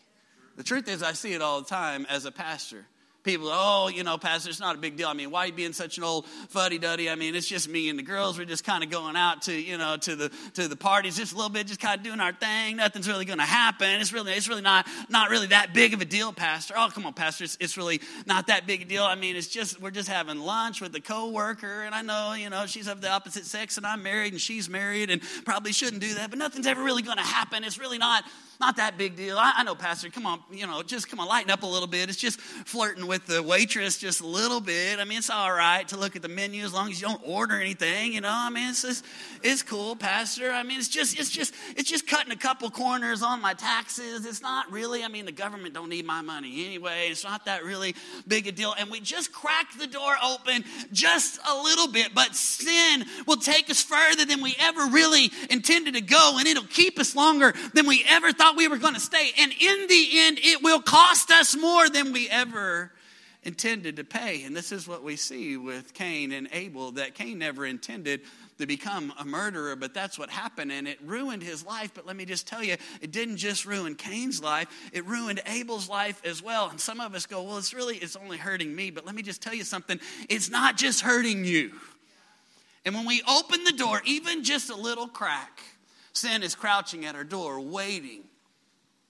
The 0.57 0.63
truth 0.63 0.89
is, 0.89 1.03
I 1.03 1.13
see 1.13 1.33
it 1.33 1.43
all 1.43 1.61
the 1.61 1.69
time 1.69 2.07
as 2.09 2.25
a 2.25 2.33
pastor. 2.33 2.87
People, 3.25 3.49
oh, 3.51 3.89
you 3.89 4.03
know, 4.03 4.19
Pastor, 4.19 4.51
it's 4.51 4.59
not 4.59 4.75
a 4.75 4.79
big 4.79 4.97
deal. 4.97 5.09
I 5.09 5.13
mean, 5.13 5.31
why 5.31 5.45
you 5.45 5.53
being 5.53 5.73
such 5.73 5.97
an 5.97 6.05
old 6.05 6.27
fuddy 6.49 6.79
duddy? 6.79 7.09
I 7.09 7.15
mean, 7.15 7.37
it's 7.37 7.47
just 7.47 7.69
me 7.69 7.89
and 7.89 7.99
the 7.99 8.03
girls. 8.03 8.37
We're 8.37 8.45
just 8.47 8.65
kind 8.65 8.83
of 8.83 8.91
going 8.91 9.15
out 9.15 9.43
to, 9.43 9.53
you 9.53 9.79
know, 9.79 9.97
to 9.99 10.17
the 10.17 10.31
to 10.55 10.67
the 10.67 10.75
parties 10.77 11.17
just 11.17 11.33
a 11.33 11.37
little 11.37 11.51
bit, 11.51 11.69
just 11.69 11.81
kind 11.81 11.97
of 11.99 12.05
doing 12.05 12.19
our 12.19 12.33
thing. 12.33 12.77
Nothing's 12.77 13.09
really 13.09 13.25
to 13.39 13.45
happen. 13.45 14.01
It's 14.01 14.13
really, 14.13 14.33
it's 14.33 14.49
really 14.49 14.63
not 14.63 14.89
not 15.09 15.31
really 15.31 15.47
that 15.49 15.73
big 15.73 15.95
of 15.95 16.01
a 16.01 16.05
deal, 16.05 16.33
Pastor. 16.33 16.75
Oh, 16.77 16.89
come 16.93 17.07
on, 17.07 17.13
Pastor, 17.13 17.45
it's, 17.45 17.57
it's 17.61 17.77
really 17.77 18.01
not 18.27 18.49
that 18.49 18.67
big 18.67 18.83
a 18.83 18.85
deal. 18.85 19.05
I 19.05 19.15
mean, 19.15 19.37
it's 19.37 19.47
just 19.47 19.81
we're 19.81 19.93
just 19.93 20.09
having 20.09 20.41
lunch 20.41 20.81
with 20.81 20.93
a 20.97 21.01
coworker, 21.01 21.83
and 21.83 21.95
I 21.95 22.03
know, 22.03 22.33
you 22.33 22.51
know, 22.51 22.67
she's 22.67 22.89
of 22.89 23.01
the 23.01 23.11
opposite 23.11 23.47
sex, 23.47 23.77
and 23.77 23.87
I'm 23.87 24.03
married, 24.03 24.33
and 24.33 24.41
she's 24.41 24.69
married, 24.69 25.11
and 25.11 25.23
probably 25.45 25.73
shouldn't 25.73 26.03
do 26.03 26.15
that, 26.15 26.31
but 26.31 26.39
nothing's 26.41 26.67
ever 26.67 26.83
really 26.83 27.03
to 27.19 27.25
happen. 27.25 27.65
It's 27.65 27.79
really 27.79 27.99
not 27.99 28.25
not 28.63 28.77
that 28.77 28.97
big 28.97 29.17
deal. 29.17 29.37
I, 29.37 29.55
I 29.57 29.65
know, 29.65 29.75
Pastor, 29.75 30.09
come 30.09 30.25
on, 30.25 30.41
you 30.53 30.69
know, 30.69 30.85
just 30.85 31.11
come 31.11 31.19
on, 31.19 31.27
lighten 31.27 31.51
up 31.51 31.65
a 31.65 31.67
little 31.67 31.89
bit. 31.89 32.09
It's 32.09 32.17
just 32.17 32.41
flirting 32.41 33.09
with 33.09 33.27
the 33.27 33.43
waitress 33.43 33.99
just 33.99 34.21
a 34.21 34.27
little 34.27 34.61
bit. 34.61 35.01
I 35.01 35.05
mean, 35.05 35.19
it's 35.19 35.31
all 35.31 35.53
right 35.53 35.87
to 35.89 35.97
look 35.97 36.15
at 36.15 36.23
the 36.23 36.29
menu 36.29 36.65
as 36.65 36.73
long 36.73 36.89
as 36.89 37.01
you 37.01 37.09
don't 37.09 37.21
order 37.27 37.61
anything, 37.61 38.13
you 38.13 38.21
know. 38.21 38.33
I 38.33 38.51
mean, 38.51 38.71
it's 38.71 38.83
just, 38.83 39.05
it's 39.43 39.63
cool, 39.63 39.97
Pastor. 39.97 40.53
I 40.53 40.63
mean, 40.63 40.79
it's 40.79 40.87
just, 40.89 41.19
it's 41.19 41.29
just, 41.29 41.53
it's 41.77 41.91
just 41.91 42.07
cutting 42.07 42.33
a 42.33 42.37
couple 42.37 42.71
corners 42.71 43.21
on 43.21 43.43
my 43.43 43.53
taxes. 43.53 44.25
It's 44.25 44.41
not 44.41 44.71
really, 44.71 45.03
I 45.03 45.09
mean, 45.09 45.25
the 45.25 45.33
government 45.33 45.75
don't 45.75 45.89
need 45.89 46.07
my 46.07 46.23
money 46.23 46.65
anyway. 46.65 47.09
It's 47.11 47.25
not 47.25 47.47
that 47.47 47.65
really 47.65 47.97
big 48.29 48.47
a 48.47 48.53
deal. 48.53 48.75
And 48.79 48.91
we 48.93 49.01
just 49.01 49.33
crack 49.33 49.77
the 49.77 49.89
door 49.89 50.15
open 50.25 50.65
just 50.93 51.41
a 51.49 51.63
little 51.63 51.89
bit, 51.89 52.15
but 52.15 52.37
sin 52.37 53.05
will 53.27 53.39
take 53.39 53.69
us 53.71 53.83
further 53.83 54.25
than 54.25 54.41
we 54.41 54.55
ever 54.61 54.87
really 54.87 55.33
intended 55.51 55.95
to 55.95 56.01
go, 56.01 56.37
and 56.39 56.47
it'll 56.47 56.63
keep 56.63 57.01
us 57.01 57.17
longer 57.17 57.53
than 57.75 57.89
we 57.89 58.05
ever 58.09 58.33
thought 58.33 58.52
thought 58.53 58.59
we 58.59 58.69
were 58.69 58.79
going 58.79 58.95
to 58.95 59.01
stay. 59.01 59.31
And 59.39 59.53
in 59.53 59.87
the 59.89 60.09
end, 60.15 60.39
it 60.43 60.63
will 60.63 60.81
cost 60.81 61.31
us 61.31 61.57
more 61.57 61.89
than 61.89 62.13
we 62.13 62.29
ever 62.29 62.93
intended 63.45 63.97
to 63.97 64.05
pay. 64.05 64.45
And 64.45 64.55
this 64.55 64.73
is 64.73 64.87
what 64.87 65.03
we 65.03 65.17
see 65.17 65.57
with 65.57 65.95
Cain 65.95 66.33
and 66.33 66.49
Abel 66.53 66.93
that 66.93 67.15
Cain 67.15 67.39
never 67.39 67.67
intended 67.67 68.21
to 68.59 68.67
become 68.67 69.13
a 69.19 69.25
murderer, 69.25 69.75
but 69.75 69.95
that's 69.95 70.19
what 70.19 70.31
happened. 70.31 70.71
And 70.71 70.87
it 70.87 70.99
ruined 71.03 71.43
his 71.43 71.65
life. 71.65 71.93
But 71.95 72.07
let 72.07 72.15
me 72.15 72.25
just 72.25 72.47
tell 72.47 72.63
you, 72.63 72.77
it 73.01 73.11
didn't 73.11 73.39
just 73.39 73.65
ruin 73.65 73.95
Cain's 73.95 74.43
life, 74.43 74.69
it 74.93 75.05
ruined 75.07 75.41
Abel's 75.47 75.89
life 75.89 76.21
as 76.25 76.43
well. 76.43 76.69
And 76.69 76.81
some 76.81 77.01
of 77.01 77.15
us 77.15 77.27
go, 77.27 77.43
well, 77.43 77.59
it's 77.59 77.75
really, 77.75 77.97
it's 77.97 78.17
only 78.17 78.37
hurting 78.37 78.75
me. 78.75 78.91
But 78.91 79.07
let 79.07 79.15
me 79.15 79.23
just 79.23 79.43
tell 79.43 79.55
you 79.55 79.65
something 79.65 79.99
it's 80.29 80.51
not 80.51 80.77
just 80.77 81.01
hurting 81.01 81.45
you. 81.45 81.73
And 82.85 82.95
when 82.95 83.07
we 83.07 83.23
open 83.29 83.65
the 83.65 83.73
door, 83.73 84.03
even 84.05 84.45
just 84.45 84.69
a 84.69 84.77
little 84.77 85.09
crack, 85.09 85.61
sin 86.13 86.43
is 86.43 86.55
crouching 86.55 87.07
at 87.07 87.15
our 87.15 87.25
door, 87.25 87.59
waiting 87.61 88.25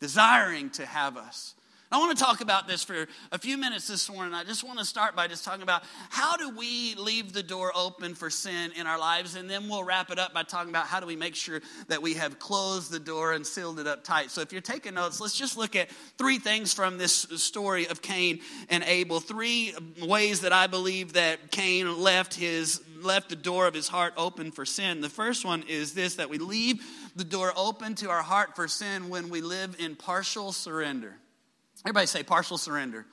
desiring 0.02 0.68
to 0.68 0.85
have 0.85 1.16
us. 1.16 1.54
I 1.92 1.99
want 1.99 2.16
to 2.16 2.25
talk 2.25 2.40
about 2.40 2.66
this 2.66 2.82
for 2.82 3.06
a 3.32 3.38
few 3.38 3.59
minutes 3.59 3.87
this 3.87 4.11
morning. 4.11 4.32
I 4.32 4.44
just 4.44 4.64
want 4.64 4.78
to 4.78 4.85
start 4.85 5.14
by 5.14 5.28
just 5.28 5.44
talking 5.44 5.62
about 5.62 5.82
how 6.09 6.38
do 6.38 6.49
we 6.56 6.94
leave 6.94 7.35
the 7.35 7.42
door 7.42 7.71
open 7.75 8.14
for 8.14 8.30
sin 8.30 8.73
in 8.76 8.87
our 8.87 8.99
lives, 8.99 9.37
and 9.37 9.49
then 9.49 9.68
we'll 9.68 9.85
wrap 9.85 10.11
it 10.11 10.18
up 10.18 10.32
by 10.32 10.42
talking 10.42 10.71
about 10.71 10.87
how 10.87 11.00
do 11.00 11.06
we 11.06 11.16
make 11.16 11.35
sure 11.35 11.61
that 11.88 12.00
we 12.00 12.14
have 12.14 12.38
closed 12.38 12.90
the 12.90 12.99
door 12.99 13.35
and 13.35 13.47
sealed 13.47 13.78
it 13.78 13.87
up 13.87 14.04
tight. 14.04 14.30
So 14.30 14.40
if 14.40 14.52
you're 14.52 14.62
taking 14.62 14.94
notes, 14.94 15.21
let's 15.21 15.37
just 15.37 15.59
look 15.59 15.76
at 15.76 15.90
three 16.16 16.38
things 16.38 16.73
from 16.73 16.97
this 16.97 17.12
story 17.12 17.87
of 17.87 18.00
Cain 18.00 18.40
and 18.71 18.82
Abel. 18.85 19.21
Three 19.21 19.75
ways 20.00 20.40
that 20.40 20.52
I 20.52 20.66
believe 20.66 21.12
that 21.12 21.50
Cain 21.50 22.00
left 22.00 22.35
his 22.35 22.80
left 23.04 23.28
the 23.28 23.37
door 23.37 23.66
of 23.66 23.75
his 23.75 23.88
heart 23.88 24.14
open 24.16 24.50
for 24.50 24.64
sin. 24.64 25.00
The 25.00 25.09
first 25.09 25.44
one 25.44 25.64
is 25.68 25.92
this 25.92 26.16
that 26.16 26.30
we 26.30 26.38
leave 26.38 26.82
the 27.16 27.25
door 27.25 27.52
open 27.57 27.95
to 27.97 28.11
our 28.11 28.23
heart 28.23 28.57
for 28.57 28.69
sin 28.69 29.09
when 29.09 29.28
we 29.28 29.40
live 29.40 29.76
in 29.78 29.97
partial 29.97 30.52
surrender. 30.52 31.14
Everybody 31.85 32.07
say 32.07 32.23
partial 32.23 32.59
surrender. 32.59 33.04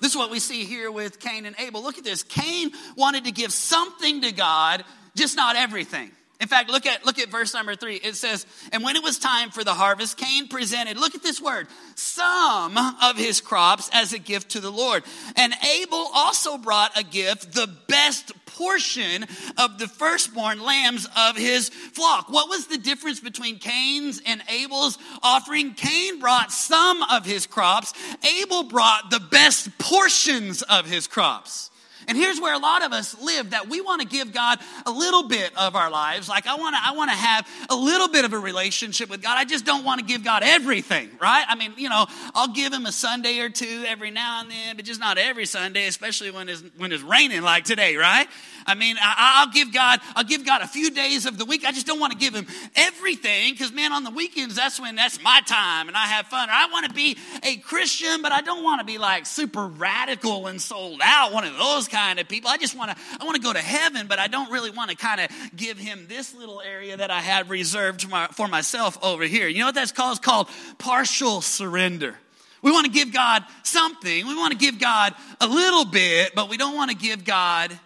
This 0.00 0.12
is 0.12 0.16
what 0.16 0.30
we 0.30 0.40
see 0.40 0.64
here 0.64 0.90
with 0.90 1.20
Cain 1.20 1.46
and 1.46 1.56
Abel. 1.58 1.82
Look 1.82 1.98
at 1.98 2.04
this. 2.04 2.22
Cain 2.22 2.72
wanted 2.96 3.24
to 3.24 3.32
give 3.32 3.52
something 3.52 4.22
to 4.22 4.32
God, 4.32 4.84
just 5.14 5.36
not 5.36 5.56
everything. 5.56 6.10
In 6.40 6.48
fact, 6.48 6.68
look 6.68 6.84
at 6.84 7.06
look 7.06 7.18
at 7.18 7.28
verse 7.30 7.54
number 7.54 7.76
three. 7.76 7.96
It 7.96 8.16
says, 8.16 8.44
"And 8.72 8.82
when 8.82 8.96
it 8.96 9.02
was 9.02 9.18
time 9.18 9.50
for 9.50 9.62
the 9.62 9.74
harvest, 9.74 10.16
Cain 10.16 10.48
presented. 10.48 10.98
Look 10.98 11.14
at 11.14 11.22
this 11.22 11.40
word: 11.40 11.68
some 11.94 12.76
of 12.76 13.16
his 13.16 13.40
crops 13.40 13.88
as 13.92 14.12
a 14.12 14.18
gift 14.18 14.50
to 14.50 14.60
the 14.60 14.72
Lord. 14.72 15.04
And 15.36 15.54
Abel 15.62 16.10
also 16.12 16.58
brought 16.58 16.98
a 16.98 17.04
gift, 17.04 17.52
the 17.52 17.68
best 17.68 18.32
portion 18.46 19.26
of 19.56 19.78
the 19.78 19.88
firstborn 19.88 20.60
lambs 20.60 21.08
of 21.16 21.36
his 21.36 21.70
flock. 21.92 22.28
What 22.28 22.48
was 22.48 22.66
the 22.66 22.78
difference 22.78 23.20
between 23.20 23.58
Cain's 23.58 24.20
and 24.26 24.42
Abel's 24.48 24.98
offering? 25.22 25.74
Cain 25.74 26.18
brought 26.18 26.52
some 26.52 27.02
of 27.04 27.24
his 27.24 27.46
crops. 27.46 27.92
Abel 28.40 28.64
brought 28.64 29.10
the 29.10 29.20
best 29.20 29.76
portions 29.78 30.62
of 30.62 30.86
his 30.86 31.06
crops. 31.06 31.70
And 32.08 32.16
here's 32.16 32.40
where 32.40 32.54
a 32.54 32.58
lot 32.58 32.84
of 32.84 32.92
us 32.92 33.20
live 33.20 33.50
that 33.50 33.68
we 33.68 33.80
want 33.80 34.02
to 34.02 34.06
give 34.06 34.32
God 34.32 34.58
a 34.86 34.90
little 34.90 35.24
bit 35.24 35.56
of 35.56 35.76
our 35.76 35.90
lives. 35.90 36.28
Like 36.28 36.46
I 36.46 36.56
want 36.56 36.74
to 36.74 36.80
I 36.82 36.92
want 36.96 37.10
to 37.10 37.16
have 37.16 37.48
a 37.70 37.76
little 37.76 38.08
bit 38.08 38.24
of 38.24 38.32
a 38.32 38.38
relationship 38.38 39.10
with 39.10 39.22
God. 39.22 39.36
I 39.36 39.44
just 39.44 39.64
don't 39.64 39.84
want 39.84 40.00
to 40.00 40.06
give 40.06 40.24
God 40.24 40.42
everything, 40.44 41.10
right? 41.20 41.44
I 41.48 41.56
mean, 41.56 41.74
you 41.76 41.88
know, 41.88 42.06
I'll 42.34 42.52
give 42.52 42.72
him 42.72 42.86
a 42.86 42.92
Sunday 42.92 43.38
or 43.40 43.48
two 43.48 43.84
every 43.86 44.10
now 44.10 44.40
and 44.40 44.50
then, 44.50 44.76
but 44.76 44.84
just 44.84 45.00
not 45.00 45.18
every 45.18 45.46
Sunday, 45.46 45.86
especially 45.86 46.30
when 46.30 46.48
it's 46.48 46.62
when 46.76 46.92
it's 46.92 47.02
raining 47.02 47.42
like 47.42 47.64
today, 47.64 47.96
right? 47.96 48.28
I 48.66 48.74
mean, 48.74 48.96
I, 49.00 49.44
will 49.44 49.52
give 49.52 49.72
God 49.72 50.00
I'll 50.16 50.24
give 50.24 50.44
God 50.44 50.62
a 50.62 50.66
few 50.66 50.90
days 50.90 51.26
of 51.26 51.38
the 51.38 51.44
week. 51.44 51.64
I 51.64 51.72
just 51.72 51.86
don't 51.86 52.00
want 52.00 52.12
to 52.12 52.18
give 52.18 52.34
him 52.34 52.46
everything 52.74 53.52
because 53.52 53.72
man, 53.72 53.92
on 53.92 54.04
the 54.04 54.10
weekends 54.10 54.54
that's 54.54 54.80
when 54.80 54.96
that's 54.96 55.22
my 55.22 55.40
time 55.46 55.88
and 55.88 55.96
I 55.96 56.06
have 56.06 56.26
fun. 56.26 56.48
Or 56.48 56.52
I 56.52 56.66
want 56.70 56.86
to 56.86 56.94
be 56.94 57.16
a 57.42 57.56
Christian, 57.56 58.22
but 58.22 58.32
I 58.32 58.40
don't 58.40 58.62
want 58.62 58.80
to 58.80 58.84
be 58.84 58.98
like 58.98 59.26
super 59.26 59.66
radical 59.66 60.46
and 60.46 60.60
sold 60.60 61.00
out. 61.02 61.32
One 61.32 61.44
of 61.44 61.56
those 61.56 61.88
kind 61.88 62.18
of 62.18 62.28
people. 62.28 62.50
I 62.50 62.56
just 62.56 62.76
want 62.76 62.90
to 62.90 62.96
I 63.20 63.24
want 63.24 63.36
to 63.36 63.42
go 63.42 63.52
to 63.52 63.58
heaven, 63.58 64.06
but 64.06 64.18
I 64.18 64.28
don't 64.28 64.50
really 64.50 64.70
want 64.70 64.90
to 64.90 64.96
kind 64.96 65.20
of 65.20 65.28
give 65.56 65.78
him 65.78 66.06
this 66.08 66.34
little 66.34 66.60
area 66.60 66.96
that 66.96 67.10
I 67.10 67.20
have 67.20 67.50
reserved 67.50 68.06
for 68.32 68.48
myself 68.48 68.98
over 69.02 69.24
here. 69.24 69.48
You 69.48 69.60
know 69.60 69.66
what 69.66 69.74
that's 69.74 69.92
called? 69.92 70.16
It's 70.18 70.24
called 70.24 70.48
partial 70.78 71.40
surrender. 71.40 72.16
We 72.62 72.72
want 72.72 72.86
to 72.86 72.92
give 72.92 73.12
God 73.12 73.44
something. 73.62 74.26
We 74.26 74.34
want 74.34 74.52
to 74.52 74.58
give 74.58 74.78
God 74.78 75.14
a 75.38 75.46
little 75.46 75.84
bit, 75.84 76.34
but 76.34 76.48
we 76.48 76.56
don't 76.56 76.74
want 76.74 76.90
to 76.90 76.96
give 76.96 77.24
God 77.24 77.78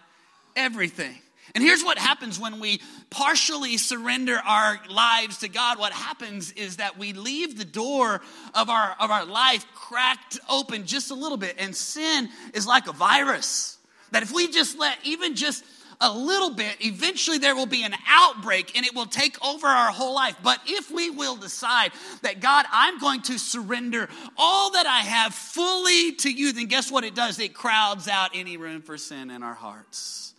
everything. 0.59 1.15
And 1.55 1.63
here's 1.63 1.83
what 1.83 1.97
happens 1.97 2.39
when 2.39 2.59
we 2.59 2.79
partially 3.09 3.77
surrender 3.77 4.37
our 4.37 4.79
lives 4.87 5.39
to 5.39 5.49
God. 5.49 5.79
What 5.79 5.93
happens 5.93 6.51
is 6.51 6.77
that 6.77 6.97
we 6.97 7.13
leave 7.13 7.57
the 7.57 7.65
door 7.65 8.21
of 8.53 8.69
our, 8.69 8.95
of 8.99 9.09
our 9.09 9.25
life 9.25 9.65
cracked 9.73 10.39
open 10.47 10.85
just 10.85 11.09
a 11.09 11.15
little 11.15 11.37
bit. 11.37 11.55
And 11.57 11.75
sin 11.75 12.29
is 12.53 12.67
like 12.67 12.87
a 12.87 12.93
virus. 12.93 13.77
That 14.11 14.21
if 14.21 14.31
we 14.31 14.47
just 14.49 14.77
let 14.77 14.97
even 15.03 15.35
just 15.35 15.63
a 16.01 16.11
little 16.11 16.51
bit, 16.51 16.77
eventually 16.85 17.39
there 17.39 17.55
will 17.55 17.65
be 17.65 17.83
an 17.83 17.95
outbreak 18.07 18.77
and 18.77 18.85
it 18.85 18.95
will 18.95 19.05
take 19.05 19.43
over 19.45 19.67
our 19.67 19.91
whole 19.91 20.13
life. 20.13 20.35
But 20.43 20.59
if 20.67 20.91
we 20.91 21.09
will 21.09 21.35
decide 21.35 21.91
that, 22.21 22.39
God, 22.39 22.65
I'm 22.71 22.99
going 22.99 23.21
to 23.23 23.39
surrender 23.39 24.07
all 24.37 24.71
that 24.71 24.85
I 24.85 24.99
have 24.99 25.33
fully 25.33 26.13
to 26.13 26.31
you, 26.31 26.53
then 26.53 26.67
guess 26.67 26.91
what 26.91 27.03
it 27.03 27.15
does? 27.15 27.39
It 27.39 27.53
crowds 27.53 28.07
out 28.07 28.31
any 28.33 28.55
room 28.55 28.81
for 28.81 28.97
sin 28.97 29.31
in 29.31 29.43
our 29.43 29.55
hearts. 29.55 30.33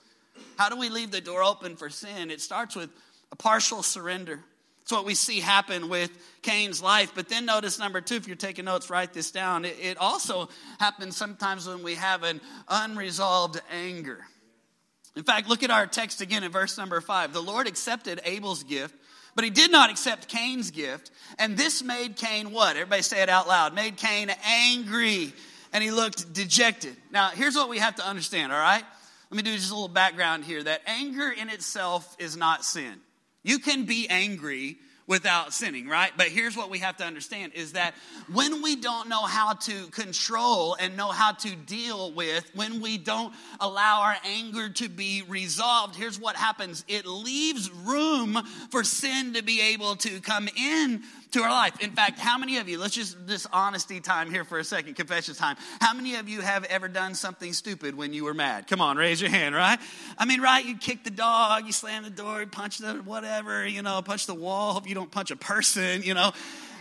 How 0.56 0.68
do 0.68 0.76
we 0.76 0.88
leave 0.88 1.10
the 1.10 1.20
door 1.20 1.42
open 1.42 1.76
for 1.76 1.90
sin? 1.90 2.30
It 2.30 2.40
starts 2.40 2.76
with 2.76 2.90
a 3.32 3.36
partial 3.36 3.82
surrender. 3.82 4.40
It's 4.82 4.92
what 4.92 5.04
we 5.04 5.14
see 5.14 5.40
happen 5.40 5.88
with 5.88 6.10
Cain's 6.42 6.82
life. 6.82 7.12
But 7.14 7.28
then 7.28 7.46
notice 7.46 7.78
number 7.78 8.00
two, 8.00 8.16
if 8.16 8.26
you're 8.26 8.36
taking 8.36 8.64
notes, 8.64 8.90
write 8.90 9.12
this 9.12 9.30
down. 9.30 9.64
It, 9.64 9.96
also 9.98 10.48
happens 10.80 11.16
sometimes 11.16 11.68
when 11.68 11.82
we 11.82 11.94
have 11.94 12.24
an 12.24 12.40
unresolved 12.68 13.60
anger. 13.70 14.18
In 15.14 15.22
fact, 15.22 15.48
look 15.48 15.62
at 15.62 15.70
our 15.70 15.86
text 15.86 16.20
again 16.20 16.42
in 16.42 16.50
verse 16.50 16.76
number 16.76 17.00
five. 17.00 17.32
The 17.32 17.40
Lord 17.40 17.68
accepted 17.68 18.20
Abel's 18.24 18.62
gift, 18.62 18.94
but 19.34 19.44
he 19.44 19.50
did 19.50 19.70
not 19.70 19.90
accept 19.90 20.28
Cain's 20.28 20.70
gift. 20.70 21.10
And 21.38 21.56
this 21.56 21.82
made 21.82 22.16
Cain 22.16 22.52
what? 22.52 22.76
Everybody 22.76 23.02
say 23.02 23.22
it 23.22 23.28
out 23.28 23.46
loud. 23.46 23.74
Made 23.74 23.96
Cain 23.96 24.32
angry, 24.44 25.32
and 25.72 25.84
he 25.84 25.90
looked 25.90 26.32
dejected. 26.32 26.96
Now, 27.12 27.30
here's 27.30 27.54
what 27.54 27.68
we 27.68 27.78
have 27.78 27.96
to 27.96 28.06
understand, 28.06 28.52
all 28.52 28.58
right? 28.58 28.84
Let 29.30 29.36
me 29.36 29.42
do 29.42 29.56
just 29.56 29.70
a 29.70 29.74
little 29.74 29.88
background 29.88 30.44
here 30.44 30.62
that 30.62 30.82
anger 30.86 31.30
in 31.30 31.48
itself 31.48 32.16
is 32.18 32.36
not 32.36 32.64
sin. 32.64 33.00
You 33.44 33.60
can 33.60 33.84
be 33.84 34.08
angry 34.08 34.78
without 35.10 35.52
sinning, 35.52 35.88
right? 35.88 36.12
But 36.16 36.28
here's 36.28 36.56
what 36.56 36.70
we 36.70 36.78
have 36.78 36.96
to 36.98 37.04
understand 37.04 37.52
is 37.54 37.72
that 37.72 37.94
when 38.32 38.62
we 38.62 38.76
don't 38.76 39.08
know 39.08 39.22
how 39.22 39.54
to 39.54 39.86
control 39.88 40.76
and 40.78 40.96
know 40.96 41.08
how 41.08 41.32
to 41.32 41.56
deal 41.56 42.12
with, 42.12 42.48
when 42.54 42.80
we 42.80 42.96
don't 42.96 43.34
allow 43.58 44.02
our 44.02 44.16
anger 44.24 44.68
to 44.68 44.88
be 44.88 45.24
resolved, 45.28 45.96
here's 45.96 46.18
what 46.18 46.36
happens. 46.36 46.84
It 46.86 47.06
leaves 47.06 47.70
room 47.70 48.40
for 48.70 48.84
sin 48.84 49.34
to 49.34 49.42
be 49.42 49.60
able 49.72 49.96
to 49.96 50.20
come 50.20 50.48
in 50.56 51.02
to 51.32 51.42
our 51.42 51.50
life. 51.50 51.80
In 51.80 51.90
fact, 51.90 52.18
how 52.18 52.38
many 52.38 52.58
of 52.58 52.68
you, 52.68 52.78
let's 52.78 52.94
just 52.94 53.26
this 53.26 53.46
honesty 53.52 54.00
time 54.00 54.30
here 54.30 54.44
for 54.44 54.58
a 54.58 54.64
second, 54.64 54.94
confession 54.94 55.34
time. 55.34 55.56
How 55.80 55.94
many 55.94 56.16
of 56.16 56.28
you 56.28 56.40
have 56.40 56.64
ever 56.64 56.88
done 56.88 57.14
something 57.14 57.52
stupid 57.52 57.96
when 57.96 58.12
you 58.12 58.24
were 58.24 58.34
mad? 58.34 58.66
Come 58.66 58.80
on, 58.80 58.96
raise 58.96 59.20
your 59.20 59.30
hand, 59.30 59.54
right? 59.54 59.78
I 60.18 60.24
mean, 60.24 60.40
right, 60.40 60.64
you 60.64 60.76
kick 60.76 61.04
the 61.04 61.10
dog, 61.10 61.66
you 61.66 61.72
slam 61.72 62.04
the 62.04 62.10
door, 62.10 62.40
you 62.40 62.46
punch 62.46 62.78
the 62.78 62.94
whatever, 62.94 63.66
you 63.66 63.82
know, 63.82 64.02
punch 64.02 64.26
the 64.26 64.34
wall, 64.34 64.72
hope 64.72 64.88
you 64.88 64.94
don't 64.94 65.10
punch 65.10 65.30
a 65.30 65.36
person, 65.36 66.02
you 66.02 66.14
know. 66.14 66.32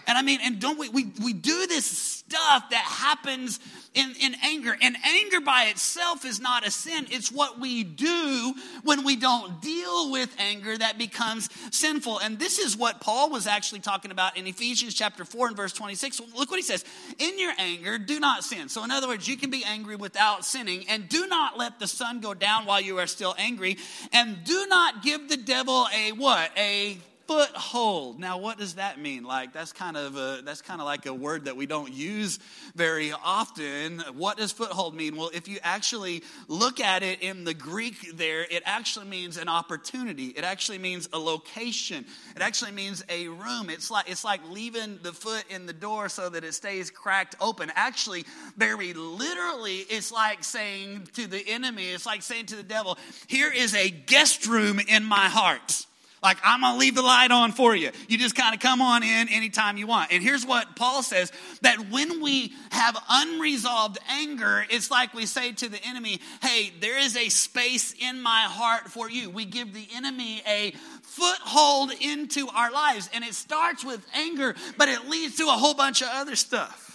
And 0.09 0.17
I 0.17 0.23
mean, 0.23 0.39
and 0.41 0.59
don't 0.59 0.79
we, 0.79 0.89
we, 0.89 1.05
we 1.23 1.33
do 1.33 1.67
this 1.67 1.85
stuff 1.85 2.71
that 2.71 2.83
happens 2.83 3.59
in, 3.93 4.15
in 4.19 4.35
anger. 4.43 4.75
And 4.81 4.97
anger 5.05 5.39
by 5.39 5.65
itself 5.65 6.25
is 6.25 6.39
not 6.39 6.65
a 6.65 6.71
sin. 6.71 7.05
It's 7.11 7.31
what 7.31 7.59
we 7.59 7.83
do 7.83 8.55
when 8.83 9.05
we 9.05 9.15
don't 9.15 9.61
deal 9.61 10.11
with 10.11 10.35
anger 10.39 10.75
that 10.75 10.97
becomes 10.97 11.47
sinful. 11.69 12.21
And 12.21 12.39
this 12.39 12.57
is 12.57 12.75
what 12.75 13.01
Paul 13.01 13.29
was 13.29 13.45
actually 13.45 13.81
talking 13.81 14.09
about 14.09 14.35
in 14.35 14.47
Ephesians 14.47 14.95
chapter 14.95 15.25
4 15.25 15.49
and 15.49 15.55
verse 15.55 15.73
26. 15.73 16.21
Look 16.35 16.49
what 16.49 16.57
he 16.57 16.63
says. 16.63 16.83
In 17.19 17.37
your 17.37 17.53
anger, 17.59 17.99
do 17.99 18.19
not 18.19 18.43
sin. 18.43 18.67
So 18.67 18.83
in 18.83 18.89
other 18.89 19.07
words, 19.07 19.27
you 19.27 19.37
can 19.37 19.51
be 19.51 19.63
angry 19.63 19.95
without 19.95 20.43
sinning. 20.43 20.85
And 20.89 21.07
do 21.07 21.27
not 21.27 21.55
let 21.55 21.77
the 21.77 21.87
sun 21.87 22.19
go 22.19 22.33
down 22.33 22.65
while 22.65 22.81
you 22.81 22.97
are 22.97 23.05
still 23.05 23.35
angry. 23.37 23.77
And 24.11 24.43
do 24.43 24.65
not 24.67 25.03
give 25.03 25.29
the 25.29 25.37
devil 25.37 25.85
a 25.93 26.13
what? 26.13 26.49
A 26.57 26.97
foothold. 27.29 28.19
Now, 28.19 28.39
what 28.39 28.57
does 28.57 28.73
that 28.73 28.99
mean? 28.99 29.23
Like 29.23 29.53
that's 29.53 29.71
kind 29.71 29.95
of 29.95 30.15
a, 30.15 30.41
that's 30.43 30.63
kind 30.63 30.81
of 30.81 30.87
like 30.87 31.05
a 31.05 31.13
word 31.13 31.45
that 31.45 31.55
we 31.55 31.67
don't 31.67 31.93
use 31.93 32.39
very 32.75 33.11
often. 33.11 33.99
What 34.15 34.37
does 34.37 34.51
foothold 34.51 34.95
mean? 34.95 35.15
Well, 35.15 35.29
if 35.31 35.47
you 35.47 35.59
actually 35.61 36.23
look 36.47 36.79
at 36.79 37.03
it 37.03 37.21
in 37.21 37.43
the 37.43 37.53
Greek 37.53 38.17
there, 38.17 38.47
it 38.49 38.63
actually 38.65 39.05
means 39.05 39.37
an 39.37 39.47
opportunity. 39.47 40.29
It 40.29 40.43
actually 40.43 40.79
means 40.79 41.07
a 41.13 41.19
location. 41.19 42.03
It 42.35 42.41
actually 42.41 42.71
means 42.71 43.03
a 43.09 43.27
room. 43.27 43.69
It's 43.69 43.91
like 43.91 44.09
it's 44.09 44.23
like 44.23 44.41
leaving 44.49 44.97
the 45.03 45.13
foot 45.13 45.45
in 45.51 45.67
the 45.67 45.73
door 45.73 46.09
so 46.09 46.29
that 46.29 46.43
it 46.43 46.55
stays 46.55 46.89
cracked 46.89 47.35
open. 47.39 47.71
Actually, 47.75 48.25
very 48.57 48.93
literally, 48.93 49.85
it's 49.87 50.11
like 50.11 50.43
saying 50.43 51.07
to 51.13 51.27
the 51.27 51.47
enemy, 51.47 51.91
it's 51.91 52.07
like 52.07 52.23
saying 52.23 52.47
to 52.47 52.55
the 52.55 52.63
devil, 52.63 52.97
"Here 53.27 53.51
is 53.51 53.75
a 53.75 53.91
guest 53.91 54.47
room 54.47 54.79
in 54.79 55.03
my 55.03 55.29
heart." 55.29 55.85
Like, 56.21 56.37
I'm 56.43 56.61
going 56.61 56.73
to 56.73 56.79
leave 56.79 56.95
the 56.95 57.01
light 57.01 57.31
on 57.31 57.51
for 57.51 57.75
you. 57.75 57.91
You 58.07 58.17
just 58.17 58.35
kind 58.35 58.53
of 58.53 58.59
come 58.59 58.81
on 58.81 59.03
in 59.03 59.29
anytime 59.29 59.77
you 59.77 59.87
want. 59.87 60.11
And 60.11 60.21
here's 60.21 60.45
what 60.45 60.75
Paul 60.75 61.01
says 61.01 61.31
that 61.61 61.89
when 61.89 62.21
we 62.21 62.53
have 62.71 62.97
unresolved 63.09 63.97
anger, 64.09 64.65
it's 64.69 64.91
like 64.91 65.13
we 65.13 65.25
say 65.25 65.53
to 65.53 65.69
the 65.69 65.81
enemy, 65.85 66.19
hey, 66.41 66.73
there 66.79 66.97
is 66.97 67.15
a 67.15 67.29
space 67.29 67.93
in 67.99 68.21
my 68.21 68.41
heart 68.49 68.89
for 68.89 69.09
you. 69.09 69.29
We 69.29 69.45
give 69.45 69.73
the 69.73 69.87
enemy 69.95 70.41
a 70.47 70.71
foothold 71.01 71.91
into 72.01 72.47
our 72.49 72.71
lives. 72.71 73.09
And 73.13 73.23
it 73.23 73.33
starts 73.33 73.85
with 73.85 74.05
anger, 74.13 74.55
but 74.77 74.89
it 74.89 75.07
leads 75.07 75.37
to 75.37 75.45
a 75.45 75.51
whole 75.51 75.73
bunch 75.73 76.01
of 76.01 76.09
other 76.11 76.35
stuff. 76.35 76.88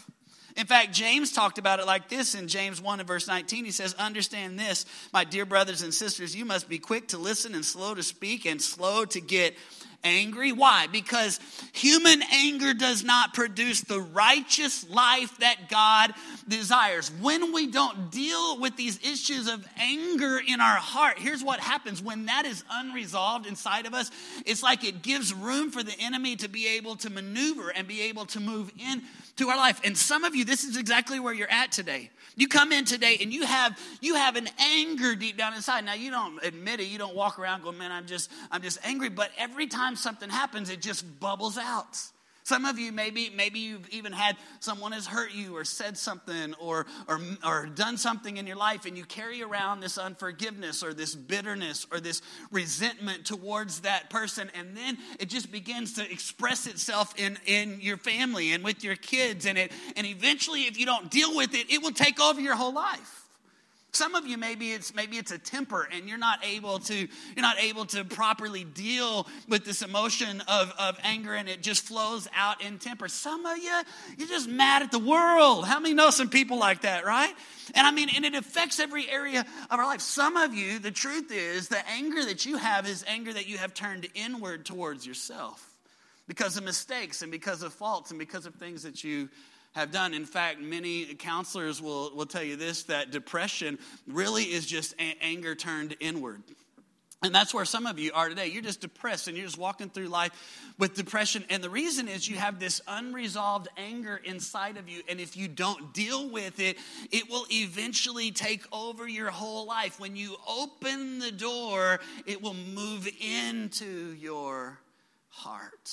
In 0.57 0.67
fact, 0.67 0.93
James 0.93 1.33
talked 1.33 1.59
about 1.59 1.81
it 1.81 1.87
like 1.87 2.09
this 2.09 2.37
in 2.37 2.47
James 2.47 2.81
1 2.81 3.01
and 3.01 3.07
verse 3.07 3.27
19. 3.27 3.65
He 3.65 3.73
says, 3.73 3.93
Understand 3.95 4.59
this, 4.59 4.87
my 5.13 5.25
dear 5.25 5.45
brothers 5.45 5.83
and 5.83 5.93
sisters, 5.93 6.37
you 6.37 6.45
must 6.45 6.69
be 6.69 6.79
quick 6.79 7.09
to 7.09 7.19
listen 7.19 7.55
and 7.55 7.65
slow 7.65 7.95
to 7.95 8.03
speak 8.05 8.47
and 8.47 8.63
slow 8.63 9.05
to 9.07 9.21
get 9.21 9.57
angry. 10.05 10.53
Why? 10.53 10.87
Because 10.87 11.41
human 11.73 12.23
anger 12.33 12.75
does 12.75 13.03
not 13.03 13.35
produce 13.35 13.81
the 13.81 14.01
righteous 14.01 14.89
life 14.89 15.37
that 15.39 15.69
God 15.69 16.13
desires. 16.47 17.11
When 17.21 17.53
we 17.53 17.67
don't 17.67 18.11
deal 18.11 18.61
with 18.61 18.77
these 18.77 18.99
issues 19.03 19.49
of 19.49 19.67
anger 19.77 20.41
in 20.47 20.61
our 20.61 20.77
heart, 20.77 21.19
here's 21.19 21.43
what 21.43 21.59
happens. 21.59 22.03
When 22.03 22.27
that 22.27 22.45
is 22.45 22.63
unresolved 22.71 23.47
inside 23.47 23.87
of 23.87 23.95
us, 23.95 24.11
it's 24.47 24.63
like 24.63 24.85
it 24.85 25.03
gives 25.03 25.33
room 25.33 25.71
for 25.71 25.83
the 25.83 25.99
enemy 25.99 26.37
to 26.37 26.49
be 26.49 26.69
able 26.77 26.97
to 26.97 27.11
maneuver 27.11 27.71
and 27.71 27.89
be 27.89 28.03
able 28.03 28.27
to 28.27 28.41
move 28.41 28.71
in 28.79 29.03
to 29.37 29.49
our 29.49 29.57
life. 29.57 29.81
And 29.85 29.97
some 29.97 30.25
of 30.25 30.37
you, 30.37 30.45
this 30.45 30.65
is 30.65 30.77
exactly 30.77 31.19
where 31.19 31.35
you're 31.35 31.51
at 31.51 31.73
today. 31.73 32.11
You 32.37 32.49
come 32.49 32.73
in 32.73 32.85
today 32.85 33.19
and 33.21 33.33
you 33.33 33.47
have 33.47 33.79
you 34.01 34.17
have 34.17 34.35
an 34.35 34.49
anger 34.59 35.15
deep 35.15 35.37
down 35.37 35.55
inside. 35.55 35.85
Now 35.85 35.95
you 35.95 36.11
don't 36.11 36.43
admit 36.45 36.81
it. 36.81 36.87
You 36.87 36.99
don't 36.99 37.15
walk 37.15 37.39
around 37.39 37.63
going, 37.63 37.79
"Man, 37.79 37.93
I'm 37.93 38.07
just 38.07 38.29
I'm 38.51 38.61
just 38.61 38.79
angry." 38.85 39.09
But 39.09 39.31
every 39.39 39.69
time 39.95 39.97
something 39.97 40.31
happens, 40.31 40.71
it 40.71 40.81
just 40.81 41.21
bubbles 41.21 41.59
out. 41.59 41.99
Some 42.47 42.67
of 42.67 42.79
you 42.79 42.93
maybe 42.93 43.31
maybe 43.35 43.61
you've 43.61 43.89
even 43.89 44.13
had 44.13 44.37
someone 44.61 44.93
has 44.93 45.07
hurt 45.07 45.33
you 45.33 45.57
or 45.57 45.65
said 45.65 45.97
something 45.97 46.53
or, 46.61 46.85
or 47.09 47.19
or 47.43 47.67
done 47.75 47.97
something 47.97 48.37
in 48.37 48.47
your 48.47 48.57
life 48.57 48.85
and 48.85 48.99
you 48.99 49.05
carry 49.07 49.43
around 49.43 49.81
this 49.81 49.97
unforgiveness 49.97 50.83
or 50.83 50.93
this 50.93 51.15
bitterness 51.15 51.87
or 51.91 52.01
this 52.01 52.21
resentment 52.51 53.25
towards 53.25 53.81
that 53.81 54.11
person 54.11 54.51
and 54.55 54.77
then 54.77 54.99
it 55.19 55.31
just 55.31 55.51
begins 55.51 55.95
to 55.95 56.13
express 56.13 56.67
itself 56.67 57.15
in 57.17 57.39
in 57.47 57.81
your 57.81 57.97
family 57.97 58.53
and 58.53 58.63
with 58.63 58.85
your 58.85 58.97
kids 58.97 59.47
and 59.47 59.57
it 59.57 59.73
and 59.97 60.07
eventually 60.07 60.65
if 60.65 60.79
you 60.79 60.85
don't 60.85 61.11
deal 61.11 61.35
with 61.35 61.55
it 61.55 61.73
it 61.73 61.83
will 61.83 61.93
take 61.93 62.21
over 62.21 62.43
your 62.43 62.57
whole 62.57 62.75
life. 62.75 63.24
Some 63.95 64.15
of 64.15 64.27
you 64.27 64.37
maybe 64.39 64.73
it's 64.73 64.95
maybe 64.95 65.17
it's 65.17 65.31
a 65.31 65.39
temper 65.39 65.89
and 65.91 66.09
you're 66.09 66.19
not 66.19 66.45
able 66.45 66.81
to 66.81 66.95
you're 66.95 67.43
not 67.43 67.61
able 67.61 67.85
to 67.87 68.05
properly 68.05 68.65
deal 68.65 69.29
with 69.49 69.65
this 69.65 69.83
emotion 69.83 70.43
of, 70.49 70.73
of 70.79 70.99
anger 71.03 71.35
and 71.35 71.49
it 71.49 71.63
just 71.63 71.85
flows 71.85 72.27
out 72.35 72.63
in 72.63 72.79
temper. 72.79 73.09
Some 73.09 73.47
of 73.47 73.59
you, 73.59 73.83
you're 74.19 74.29
just 74.29 74.49
mad 74.49 74.83
at 74.83 74.91
the 74.91 74.99
world. 74.99 75.65
How 75.67 75.79
many 75.81 75.95
know 75.95 76.11
some 76.11 76.29
people 76.29 76.59
like 76.59 76.83
that, 76.83 77.05
right? 77.05 77.33
And 77.75 77.87
I 77.87 77.91
mean, 77.91 78.09
and 78.15 78.25
it 78.25 78.35
affects 78.35 78.81
every 78.81 79.09
area 79.09 79.47
of 79.71 79.79
our 79.79 79.87
life. 79.87 80.01
Some 80.01 80.37
of 80.37 80.55
you, 80.55 80.79
the 80.79 80.91
truth 80.91 81.31
is, 81.33 81.69
the 81.69 81.89
anger 81.89 82.25
that 82.25 82.45
you 82.47 82.57
have 82.57 82.89
is 82.89 83.05
anger 83.07 83.33
that 83.33 83.47
you 83.47 83.59
have 83.59 83.75
turned 83.75 84.09
inward 84.15 84.65
towards 84.65 85.07
yourself 85.07 85.71
because 86.27 86.57
of 86.57 86.65
mistakes 86.65 87.23
and 87.23 87.31
because 87.31 87.63
of 87.63 87.73
faults 87.73 88.11
and 88.11 88.19
because 88.19 88.47
of 88.47 88.55
things 88.55 88.83
that 88.83 89.05
you 89.05 89.29
have 89.75 89.91
done. 89.91 90.15
In 90.15 90.25
fact, 90.25 90.61
many 90.61 91.15
counselors 91.15 91.83
will, 91.83 92.15
will 92.15 92.27
tell 92.27 92.43
you 92.43 92.57
this 92.57 92.85
that 92.85 93.11
depression 93.11 93.79
really 94.07 94.45
is 94.45 94.67
just 94.67 94.95
a- 94.95 95.17
anger 95.21 95.55
turned 95.55 95.97
inward. 96.01 96.43
And 97.25 97.35
that's 97.35 97.55
where 97.55 97.65
some 97.65 97.87
of 97.87 97.99
you 97.99 98.13
are 98.13 98.29
today. 98.29 98.49
You're 98.49 98.63
just 98.63 98.83
depressed 98.83 99.29
and 99.29 99.37
you're 99.37 99.47
just 99.47 99.57
walking 99.57 99.89
through 99.89 100.09
life 100.09 100.31
with 100.79 100.95
depression. 100.95 101.43
And 101.49 101.65
the 101.65 101.71
reason 101.71 102.07
is 102.07 102.29
you 102.29 102.37
have 102.37 102.61
this 102.61 102.83
unresolved 102.87 103.67
anger 103.79 104.21
inside 104.23 104.77
of 104.77 104.91
you. 104.91 105.01
And 105.09 105.19
if 105.19 105.35
you 105.35 105.49
don't 105.49 105.95
deal 105.95 106.29
with 106.29 106.61
it, 106.61 106.77
it 107.11 107.31
will 107.31 107.47
eventually 107.51 108.31
take 108.31 108.67
over 108.71 109.09
your 109.09 109.31
whole 109.31 109.67
life. 109.67 109.99
When 109.99 110.17
you 110.17 110.37
open 110.47 111.19
the 111.19 111.33
door, 111.33 111.99
it 112.27 112.43
will 112.43 112.55
move 112.55 113.09
into 113.21 114.13
your 114.21 114.79
heart. 115.31 115.91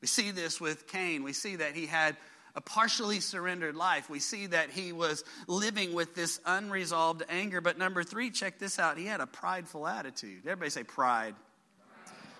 We 0.00 0.08
see 0.08 0.30
this 0.30 0.58
with 0.58 0.88
Cain. 0.88 1.22
We 1.22 1.34
see 1.34 1.56
that 1.56 1.74
he 1.74 1.84
had 1.84 2.16
a 2.56 2.60
partially 2.62 3.20
surrendered 3.20 3.76
life. 3.76 4.08
We 4.08 4.18
see 4.18 4.46
that 4.46 4.70
he 4.70 4.92
was 4.92 5.22
living 5.46 5.92
with 5.92 6.14
this 6.14 6.40
unresolved 6.46 7.22
anger. 7.28 7.60
But 7.60 7.76
number 7.76 8.02
three, 8.02 8.30
check 8.30 8.58
this 8.58 8.78
out. 8.78 8.96
He 8.96 9.04
had 9.04 9.20
a 9.20 9.26
prideful 9.26 9.86
attitude. 9.86 10.40
Everybody 10.46 10.70
say 10.70 10.82
pride. 10.82 11.34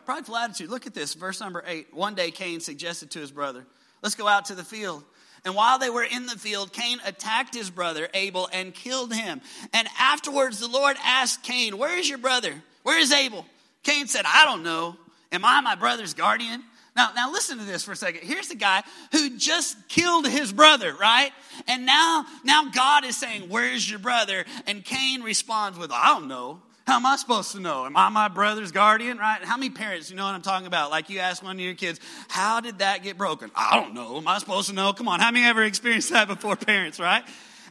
Prideful 0.06 0.36
attitude. 0.36 0.70
Look 0.70 0.86
at 0.86 0.94
this, 0.94 1.14
verse 1.14 1.40
number 1.40 1.62
eight. 1.66 1.92
One 1.92 2.14
day 2.14 2.30
Cain 2.30 2.60
suggested 2.60 3.10
to 3.12 3.20
his 3.20 3.30
brother, 3.30 3.66
Let's 4.02 4.14
go 4.14 4.26
out 4.26 4.46
to 4.46 4.54
the 4.54 4.64
field. 4.64 5.04
And 5.44 5.54
while 5.54 5.78
they 5.78 5.90
were 5.90 6.02
in 6.04 6.26
the 6.26 6.38
field, 6.38 6.72
Cain 6.72 6.98
attacked 7.04 7.54
his 7.54 7.70
brother 7.70 8.08
Abel 8.14 8.48
and 8.52 8.74
killed 8.74 9.12
him. 9.12 9.40
And 9.72 9.86
afterwards, 9.98 10.58
the 10.58 10.68
Lord 10.68 10.96
asked 11.04 11.42
Cain, 11.42 11.76
Where 11.76 11.96
is 11.98 12.08
your 12.08 12.18
brother? 12.18 12.54
Where 12.84 12.98
is 12.98 13.12
Abel? 13.12 13.44
Cain 13.82 14.06
said, 14.06 14.24
I 14.26 14.44
don't 14.44 14.62
know. 14.62 14.96
Am 15.30 15.44
I 15.44 15.60
my 15.60 15.74
brother's 15.74 16.14
guardian? 16.14 16.62
Now, 16.96 17.10
now 17.14 17.30
listen 17.30 17.58
to 17.58 17.64
this 17.64 17.84
for 17.84 17.92
a 17.92 17.96
second. 17.96 18.22
Here's 18.22 18.48
the 18.48 18.56
guy 18.56 18.82
who 19.12 19.36
just 19.36 19.76
killed 19.88 20.26
his 20.26 20.52
brother, 20.52 20.94
right? 20.94 21.30
And 21.68 21.84
now, 21.84 22.24
now 22.42 22.70
God 22.70 23.04
is 23.04 23.16
saying, 23.16 23.48
Where's 23.48 23.88
your 23.88 23.98
brother? 23.98 24.46
And 24.66 24.82
Cain 24.84 25.22
responds 25.22 25.78
with, 25.78 25.92
I 25.92 26.14
don't 26.14 26.28
know. 26.28 26.62
How 26.86 26.96
am 26.96 27.06
I 27.06 27.16
supposed 27.16 27.50
to 27.52 27.60
know? 27.60 27.84
Am 27.84 27.96
I 27.96 28.08
my 28.10 28.28
brother's 28.28 28.70
guardian, 28.70 29.18
right? 29.18 29.44
How 29.44 29.56
many 29.56 29.70
parents, 29.70 30.08
you 30.08 30.16
know 30.16 30.24
what 30.24 30.36
I'm 30.36 30.42
talking 30.42 30.68
about? 30.68 30.90
Like 30.90 31.10
you 31.10 31.18
ask 31.18 31.42
one 31.42 31.56
of 31.56 31.60
your 31.60 31.74
kids, 31.74 31.98
how 32.28 32.60
did 32.60 32.78
that 32.78 33.02
get 33.02 33.18
broken? 33.18 33.50
I 33.56 33.80
don't 33.80 33.92
know. 33.92 34.16
Am 34.16 34.28
I 34.28 34.38
supposed 34.38 34.68
to 34.68 34.74
know? 34.74 34.92
Come 34.92 35.08
on. 35.08 35.18
How 35.18 35.32
many 35.32 35.44
ever 35.44 35.64
experienced 35.64 36.10
that 36.10 36.28
before 36.28 36.54
parents, 36.56 37.00
right? 37.00 37.24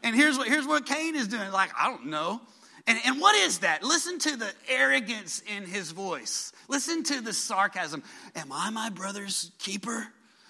And 0.04 0.16
here's 0.16 0.38
what, 0.38 0.50
here's 0.50 0.68
what 0.68 0.86
Cain 0.86 1.16
is 1.16 1.30
doing. 1.30 1.50
Like, 1.52 1.72
I 1.80 1.90
don't 1.90 2.08
know. 2.08 2.42
And, 2.88 3.00
and 3.06 3.20
what 3.20 3.36
is 3.36 3.60
that? 3.60 3.84
Listen 3.84 4.20
to 4.20 4.38
the 4.38 4.52
arrogance 4.70 5.42
in 5.56 5.66
his 5.66 5.92
voice. 5.92 6.52
Listen 6.68 7.04
to 7.04 7.22
the 7.22 7.34
sarcasm. 7.34 8.04
Am 8.36 8.52
I 8.52 8.70
my 8.70 8.90
brother's 8.90 9.52
keeper? 9.58 10.08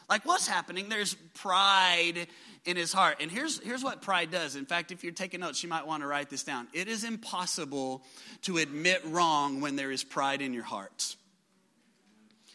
Like, 0.09 0.25
what's 0.25 0.47
happening? 0.47 0.89
There's 0.89 1.15
pride 1.33 2.27
in 2.65 2.77
his 2.77 2.91
heart. 2.91 3.17
And 3.21 3.31
here's, 3.31 3.59
here's 3.59 3.83
what 3.83 4.01
pride 4.01 4.31
does. 4.31 4.55
In 4.55 4.65
fact, 4.65 4.91
if 4.91 5.03
you're 5.03 5.13
taking 5.13 5.39
notes, 5.39 5.63
you 5.63 5.69
might 5.69 5.87
want 5.87 6.03
to 6.03 6.07
write 6.07 6.29
this 6.29 6.43
down. 6.43 6.67
It 6.73 6.87
is 6.87 7.03
impossible 7.03 8.03
to 8.43 8.57
admit 8.57 9.01
wrong 9.05 9.61
when 9.61 9.75
there 9.75 9.91
is 9.91 10.03
pride 10.03 10.41
in 10.41 10.53
your 10.53 10.63
heart. 10.63 11.15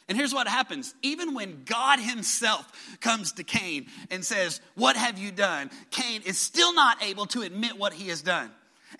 And 0.09 0.19
here's 0.19 0.35
what 0.35 0.49
happens 0.49 0.93
even 1.03 1.35
when 1.35 1.63
God 1.65 2.01
Himself 2.01 2.99
comes 3.01 3.33
to 3.33 3.45
Cain 3.45 3.87
and 4.11 4.25
says, 4.25 4.61
What 4.75 4.97
have 4.97 5.19
you 5.19 5.31
done? 5.31 5.71
Cain 5.93 6.23
is 6.27 6.37
still 6.37 6.75
not 6.75 7.03
able 7.03 7.27
to 7.27 7.43
admit 7.43 7.79
what 7.79 7.93
he 7.93 8.09
has 8.09 8.21
done. 8.21 8.51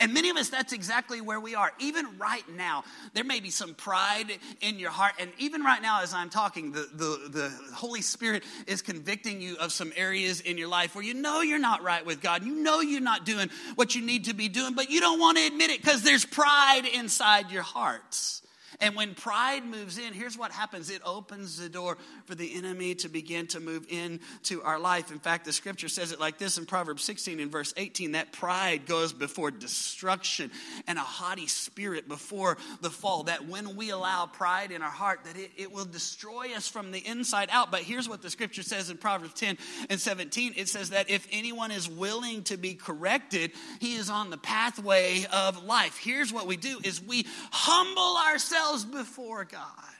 And 0.01 0.15
many 0.15 0.31
of 0.31 0.37
us, 0.39 0.49
that's 0.49 0.73
exactly 0.73 1.21
where 1.21 1.39
we 1.39 1.55
are. 1.55 1.73
Even 1.79 2.19
right 2.19 2.45
now, 2.57 2.85
there 3.13 3.23
may 3.23 3.39
be 3.41 3.51
some 3.51 3.75
pride 3.75 4.33
in 4.63 4.79
your 4.79 4.91
heart. 4.91 5.13
And 5.21 5.31
even 5.39 5.63
right 5.63 5.81
now, 5.83 6.03
as 6.03 6.15
I'm 6.15 6.31
talking, 6.31 6.73
the, 6.73 6.89
the, 6.93 7.29
the 7.29 7.75
Holy 7.75 8.01
Spirit 8.01 8.43
is 8.67 8.81
convicting 8.81 9.43
you 9.43 9.57
of 9.59 9.73
some 9.73 9.93
areas 9.95 10.41
in 10.41 10.57
your 10.57 10.69
life 10.69 10.95
where 10.95 11.05
you 11.05 11.13
know 11.13 11.43
you're 11.43 11.59
not 11.59 11.83
right 11.83 12.05
with 12.05 12.23
God. 12.23 12.45
You 12.45 12.55
know 12.55 12.81
you're 12.81 13.03
not 13.03 13.27
doing 13.27 13.51
what 13.75 13.95
you 13.95 14.01
need 14.01 14.25
to 14.25 14.35
be 14.35 14.49
doing, 14.49 14.75
but 14.75 14.91
you 14.91 15.01
don't 15.01 15.21
want 15.21 15.37
to 15.37 15.47
admit 15.47 15.71
it 15.71 15.83
because 15.83 16.03
there's 16.03 16.25
pride 16.25 16.87
inside 16.95 17.51
your 17.51 17.63
hearts. 17.63 18.41
And 18.81 18.97
when 18.97 19.15
pride 19.15 19.65
moves 19.65 19.99
in, 19.99 20.15
here's 20.15 20.39
what 20.39 20.53
happens 20.53 20.91
it 20.91 21.03
opens 21.05 21.59
the 21.59 21.69
door 21.69 21.99
for 22.25 22.35
the 22.35 22.55
enemy 22.55 22.95
to 22.97 23.09
begin 23.09 23.47
to 23.49 23.61
move 23.61 23.87
into 23.89 24.63
our 24.63 24.79
life. 24.79 25.11
In 25.11 25.19
fact, 25.19 25.45
the 25.45 25.53
scripture 25.53 25.89
says 25.89 26.13
it 26.13 26.21
like 26.21 26.39
this 26.39 26.57
in 26.57 26.67
Proverbs 26.67 27.05
16 27.05 27.41
and 27.41 27.53
verse 27.53 27.75
18 27.77 28.13
that 28.13 28.33
pride 28.33 28.87
goes 28.87 29.13
before 29.13 29.51
destruction 29.51 30.51
and 30.87 30.99
a 30.99 31.03
haughty 31.03 31.47
spirit 31.47 32.09
before 32.09 32.57
the 32.81 32.91
fall. 32.91 33.25
That 33.25 33.47
when 33.47 33.77
we 33.77 33.91
allow 33.91 34.27
pride 34.27 34.71
in 34.73 34.83
our 34.83 34.91
heart, 34.91 35.21
that 35.25 35.37
it, 35.37 35.51
it 35.57 35.73
will 35.73 35.85
destroy 35.85 36.55
us 36.57 36.67
from 36.67 36.91
the 36.91 37.07
inside 37.07 37.49
out. 37.53 37.71
But 37.71 37.81
here's 37.81 38.09
what 38.09 38.23
the 38.23 38.31
scripture 38.31 38.63
says 38.63 38.89
in 38.89 38.97
Proverbs 38.97 39.35
10 39.35 39.59
and 39.91 40.01
17 40.01 40.55
it 40.57 40.69
says 40.69 40.91
that 40.91 41.11
if 41.11 41.27
anyone 41.31 41.71
is 41.71 41.89
willing 41.89 42.43
to 42.45 42.57
be 42.57 42.75
corrected, 42.75 43.53
he 43.79 43.95
is 43.95 44.09
on 44.09 44.31
the 44.31 44.39
pathway 44.39 45.27
of 45.33 45.65
life. 45.65 45.99
Here's 45.99 46.33
what 46.33 46.47
we 46.47 46.57
do 46.57 46.81
is 46.83 47.03
we 47.03 47.27
humble 47.51 48.17
ourselves 48.31 48.70
ourselves 48.71 48.85
before 48.85 49.45
God. 49.45 49.95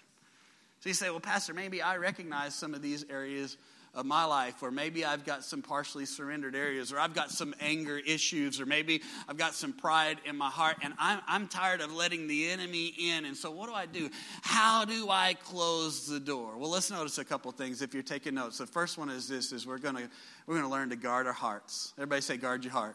So 0.81 0.89
you 0.89 0.95
say, 0.95 1.11
well, 1.11 1.21
Pastor, 1.21 1.53
maybe 1.53 1.83
I 1.83 1.97
recognize 1.97 2.55
some 2.55 2.75
of 2.75 2.83
these 2.83 3.05
areas 3.11 3.57
of 3.93 4.07
my 4.07 4.25
life, 4.25 4.63
or 4.63 4.71
maybe 4.71 5.05
I've 5.05 5.27
got 5.27 5.45
some 5.45 5.63
partially 5.63 6.07
surrendered 6.07 6.55
areas, 6.55 6.93
or 6.93 6.99
I've 7.01 7.13
got 7.13 7.33
some 7.33 7.55
anger 7.61 7.99
issues, 7.99 8.61
or 8.61 8.67
maybe 8.67 9.03
I've 9.29 9.37
got 9.37 9.53
some 9.53 9.73
pride 9.73 10.19
in 10.25 10.37
my 10.37 10.49
heart, 10.49 10.77
and 10.83 10.95
I'm, 10.97 11.21
I'm 11.27 11.49
tired 11.49 11.81
of 11.81 11.93
letting 11.93 12.29
the 12.29 12.51
enemy 12.51 12.95
in. 12.97 13.25
And 13.25 13.37
so, 13.37 13.51
what 13.51 13.69
do 13.69 13.75
I 13.75 13.87
do? 13.87 14.09
How 14.43 14.85
do 14.85 15.11
I 15.11 15.35
close 15.35 16.07
the 16.07 16.21
door? 16.21 16.57
Well, 16.57 16.71
let's 16.71 16.89
notice 16.89 17.19
a 17.19 17.25
couple 17.25 17.51
things 17.51 17.83
if 17.83 17.93
you're 17.93 18.05
taking 18.05 18.35
notes. 18.35 18.59
The 18.59 18.67
first 18.67 18.97
one 18.97 19.11
is 19.11 19.27
this: 19.27 19.51
is 19.51 19.67
we're 19.67 19.79
gonna 19.79 20.09
we're 20.47 20.55
gonna 20.55 20.71
learn 20.71 20.91
to 20.91 20.97
guard 20.97 21.27
our 21.27 21.33
hearts. 21.33 21.93
Everybody 21.99 22.23
say, 22.23 22.37
guard 22.37 22.63
your 22.63 22.73
heart. 22.73 22.95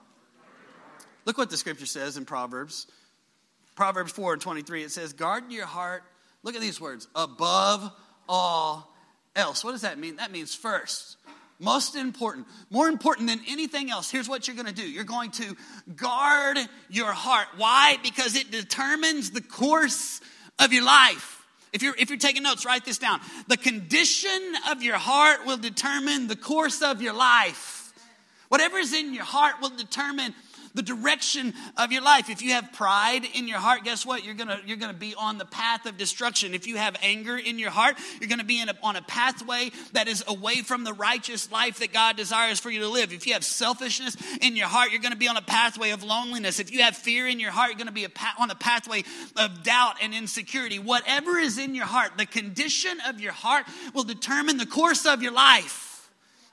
Look 1.26 1.38
what 1.38 1.50
the 1.50 1.58
scripture 1.58 1.88
says 1.88 2.16
in 2.16 2.24
Proverbs 2.24 2.88
Proverbs 3.76 4.12
4 4.14 4.34
and 4.34 4.42
23, 4.42 4.84
it 4.84 4.92
says, 4.92 5.14
Guard 5.14 5.52
your 5.52 5.66
heart, 5.66 6.04
look 6.44 6.56
at 6.56 6.62
these 6.62 6.80
words, 6.80 7.08
above 7.16 7.92
all 8.28 8.94
else. 9.36 9.64
What 9.64 9.74
does 9.74 9.82
that 9.82 10.00
mean? 10.00 10.16
That 10.16 10.32
means 10.32 10.56
first, 10.56 11.18
most 11.60 11.96
important, 11.96 12.48
more 12.70 12.88
important 12.88 13.28
than 13.28 13.42
anything 13.48 13.92
else. 13.92 14.10
Here's 14.10 14.30
what 14.30 14.48
you're 14.48 14.56
going 14.56 14.68
to 14.68 14.74
do 14.74 14.88
you're 14.88 15.04
going 15.04 15.32
to 15.32 15.56
guard 15.96 16.58
your 16.90 17.12
heart. 17.12 17.48
Why? 17.58 17.98
Because 18.02 18.36
it 18.36 18.52
determines 18.52 19.32
the 19.32 19.42
course 19.42 20.22
of 20.60 20.74
your 20.74 20.86
life. 20.86 21.46
If 21.74 21.84
you're, 21.84 21.96
if 21.98 22.10
you're 22.10 22.18
taking 22.18 22.44
notes, 22.44 22.66
write 22.66 22.86
this 22.86 22.98
down. 22.98 23.20
The 23.50 23.58
condition 23.58 24.54
of 24.72 24.82
your 24.82 24.96
heart 24.96 25.46
will 25.46 25.58
determine 25.58 26.28
the 26.28 26.38
course 26.38 26.82
of 26.82 27.02
your 27.02 27.14
life. 27.14 27.94
Whatever's 28.48 28.94
in 28.94 29.14
your 29.14 29.26
heart 29.26 29.56
will 29.62 29.72
determine 29.72 30.34
the 30.76 30.84
direction 30.84 31.54
of 31.78 31.92
your 31.92 32.04
life. 32.04 32.30
If 32.30 32.42
you 32.42 32.52
have 32.52 32.72
pride 32.74 33.24
in 33.34 33.48
your 33.48 33.58
heart, 33.58 33.84
guess 33.84 34.06
what? 34.06 34.24
You're 34.24 34.36
gonna, 34.36 34.60
you're 34.66 34.78
gonna 34.78 34.94
be 34.94 35.16
on 35.16 35.38
the 35.38 35.46
path 35.46 35.86
of 35.86 35.98
destruction. 35.98 36.54
If 36.54 36.68
you 36.68 36.78
have 36.78 36.96
anger 37.02 37.38
in 37.38 37.58
your 37.58 37.72
heart, 37.72 37.98
you're 38.20 38.30
gonna 38.30 38.44
be 38.44 38.62
a, 38.62 38.68
on 38.84 38.96
a 38.96 39.02
pathway 39.02 39.72
that 39.94 40.08
is 40.08 40.24
away 40.28 40.58
from 40.58 40.84
the 40.84 40.94
righteous 40.94 41.52
life 41.52 41.80
that 41.80 41.94
God 41.94 42.18
desires 42.18 42.60
for 42.60 42.70
you 42.70 42.82
to 42.82 42.90
live. 42.90 43.14
If 43.14 43.26
you 43.26 43.34
have 43.34 43.46
selfishness 43.46 44.18
in 44.42 44.56
your 44.56 44.68
heart, 44.68 44.92
you're 44.92 45.02
gonna 45.02 45.16
be 45.16 45.30
on 45.30 45.38
a 45.38 45.42
pathway 45.42 45.92
of 45.92 46.04
loneliness. 46.04 46.60
If 46.60 46.72
you 46.72 46.84
have 46.84 46.96
fear 46.96 47.28
in 47.28 47.40
your 47.40 47.52
heart, 47.52 47.70
you're 47.70 47.80
gonna 47.80 47.92
be 47.92 48.04
a 48.04 48.10
pa- 48.10 48.36
on 48.38 48.52
a 48.52 48.56
pathway 48.56 49.04
of 49.38 49.64
doubt 49.64 49.96
and 50.02 50.14
insecurity. 50.14 50.78
Whatever 50.78 51.38
is 51.38 51.58
in 51.58 51.74
your 51.74 51.86
heart, 51.86 52.12
the 52.18 52.26
condition 52.26 52.98
of 53.08 53.22
your 53.22 53.32
heart 53.32 53.66
will 53.94 54.04
determine 54.04 54.58
the 54.58 54.66
course 54.66 55.06
of 55.06 55.24
your 55.24 55.32
life. 55.32 55.85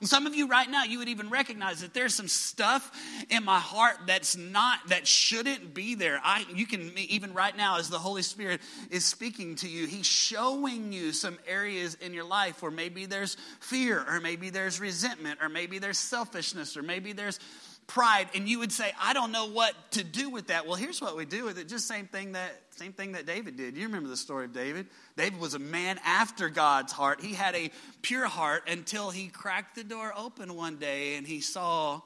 And 0.03 0.09
some 0.09 0.27
of 0.27 0.35
you 0.35 0.47
right 0.47 0.69
now, 0.69 0.83
you 0.83 0.99
would 0.99 1.07
even 1.07 1.29
recognize 1.29 1.79
that 1.79 1.93
there's 1.93 2.13
some 2.13 2.27
stuff 2.27 2.91
in 3.29 3.45
my 3.45 3.57
heart 3.57 3.95
that's 4.05 4.35
not, 4.35 4.79
that 4.89 5.07
shouldn't 5.07 5.73
be 5.73 5.95
there. 5.95 6.19
I, 6.21 6.45
you 6.53 6.65
can, 6.65 6.91
even 6.97 7.33
right 7.33 7.55
now, 7.55 7.77
as 7.77 7.89
the 7.89 7.99
Holy 7.99 8.21
Spirit 8.21 8.59
is 8.91 9.05
speaking 9.05 9.55
to 9.55 9.69
you, 9.69 9.87
He's 9.87 10.05
showing 10.05 10.91
you 10.91 11.13
some 11.13 11.39
areas 11.47 11.95
in 12.01 12.13
your 12.13 12.25
life 12.25 12.61
where 12.61 12.69
maybe 12.69 13.05
there's 13.05 13.37
fear, 13.61 14.03
or 14.05 14.19
maybe 14.19 14.49
there's 14.49 14.77
resentment, 14.77 15.39
or 15.41 15.47
maybe 15.47 15.79
there's 15.79 15.99
selfishness, 15.99 16.75
or 16.75 16.83
maybe 16.83 17.13
there's 17.13 17.39
pride 17.87 18.27
and 18.33 18.47
you 18.47 18.59
would 18.59 18.71
say 18.71 18.91
i 19.01 19.13
don't 19.13 19.31
know 19.31 19.49
what 19.49 19.73
to 19.91 20.03
do 20.03 20.29
with 20.29 20.47
that. 20.47 20.65
Well 20.65 20.75
here's 20.75 21.01
what 21.01 21.15
we 21.15 21.25
do 21.25 21.43
with 21.43 21.57
it. 21.57 21.67
Just 21.67 21.87
same 21.87 22.07
thing 22.07 22.33
that 22.33 22.51
same 22.71 22.93
thing 22.93 23.13
that 23.13 23.25
david 23.25 23.57
did. 23.57 23.75
You 23.75 23.85
remember 23.85 24.09
the 24.09 24.17
story 24.17 24.45
of 24.45 24.53
david? 24.53 24.87
David 25.17 25.39
was 25.39 25.53
a 25.53 25.59
man 25.59 25.99
after 26.05 26.49
god's 26.49 26.91
heart. 26.91 27.21
He 27.21 27.33
had 27.33 27.55
a 27.55 27.71
pure 28.01 28.27
heart 28.27 28.69
until 28.69 29.09
he 29.09 29.27
cracked 29.27 29.75
the 29.75 29.83
door 29.83 30.13
open 30.15 30.55
one 30.55 30.77
day 30.77 31.15
and 31.15 31.27
he 31.27 31.41
saw 31.41 32.01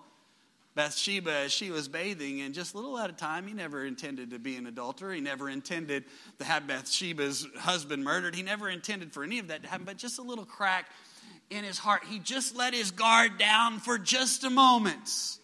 bathsheba 0.75 1.31
as 1.31 1.51
she 1.51 1.71
was 1.71 1.87
bathing 1.87 2.41
and 2.41 2.53
just 2.53 2.75
a 2.75 2.77
little 2.77 2.97
at 2.99 3.09
a 3.09 3.13
time 3.13 3.47
he 3.47 3.53
never 3.53 3.83
intended 3.85 4.31
to 4.31 4.39
be 4.39 4.55
an 4.57 4.67
adulterer. 4.67 5.13
He 5.13 5.21
never 5.21 5.49
intended 5.49 6.05
to 6.39 6.45
have 6.45 6.67
bathsheba's 6.67 7.47
husband 7.57 8.03
murdered. 8.03 8.35
He 8.35 8.43
never 8.43 8.69
intended 8.69 9.11
for 9.11 9.23
any 9.23 9.39
of 9.39 9.47
that 9.49 9.63
to 9.63 9.69
happen 9.69 9.85
but 9.85 9.97
just 9.97 10.19
a 10.19 10.23
little 10.23 10.45
crack 10.45 10.87
in 11.49 11.63
his 11.63 11.79
heart. 11.79 12.03
He 12.07 12.19
just 12.19 12.55
let 12.55 12.73
his 12.73 12.91
guard 12.91 13.37
down 13.37 13.79
for 13.79 13.97
just 13.97 14.43
a 14.43 14.49
moment 14.49 15.36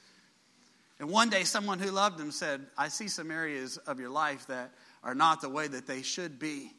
and 1.03 1.11
one 1.11 1.29
day, 1.29 1.43
someone 1.43 1.79
who 1.79 1.91
loved 1.91 2.17
him 2.17 2.31
said, 2.31 2.65
I 2.77 2.87
see 2.87 3.09
some 3.09 3.29
areas 3.29 3.75
of 3.75 3.99
your 3.99 4.09
life 4.09 4.47
that 4.47 4.71
are 5.03 5.13
not 5.13 5.41
the 5.41 5.49
way 5.49 5.67
that 5.67 5.85
they 5.85 6.01
should 6.01 6.39
be. 6.39 6.71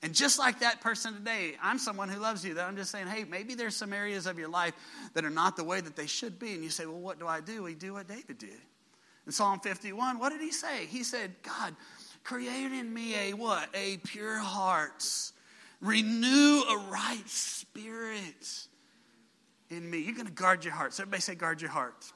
And 0.00 0.14
just 0.14 0.38
like 0.38 0.60
that 0.60 0.80
person 0.80 1.12
today, 1.12 1.56
I'm 1.60 1.80
someone 1.80 2.08
who 2.08 2.20
loves 2.20 2.44
you. 2.44 2.54
That 2.54 2.68
I'm 2.68 2.76
just 2.76 2.92
saying, 2.92 3.08
hey, 3.08 3.24
maybe 3.24 3.56
there's 3.56 3.74
some 3.74 3.92
areas 3.92 4.28
of 4.28 4.38
your 4.38 4.46
life 4.46 4.74
that 5.14 5.24
are 5.24 5.30
not 5.30 5.56
the 5.56 5.64
way 5.64 5.80
that 5.80 5.96
they 5.96 6.06
should 6.06 6.38
be. 6.38 6.54
And 6.54 6.62
you 6.62 6.70
say, 6.70 6.86
well, 6.86 7.00
what 7.00 7.18
do 7.18 7.26
I 7.26 7.40
do? 7.40 7.64
We 7.64 7.74
do 7.74 7.94
what 7.94 8.06
David 8.06 8.38
did. 8.38 8.60
In 9.26 9.32
Psalm 9.32 9.58
51, 9.58 10.20
what 10.20 10.30
did 10.30 10.40
he 10.40 10.52
say? 10.52 10.86
He 10.86 11.02
said, 11.02 11.34
God, 11.42 11.74
create 12.22 12.70
in 12.70 12.94
me 12.94 13.16
a 13.16 13.32
what? 13.32 13.68
A 13.74 13.96
pure 13.96 14.38
heart. 14.38 15.04
Renew 15.80 16.62
a 16.62 16.78
right 16.92 17.28
spirit 17.28 18.68
in 19.68 19.90
me. 19.90 19.98
You're 19.98 20.14
going 20.14 20.28
to 20.28 20.32
guard 20.32 20.64
your 20.64 20.74
heart. 20.74 20.94
So 20.94 21.02
everybody 21.02 21.22
say, 21.22 21.34
guard 21.34 21.60
your 21.60 21.72
heart. 21.72 22.12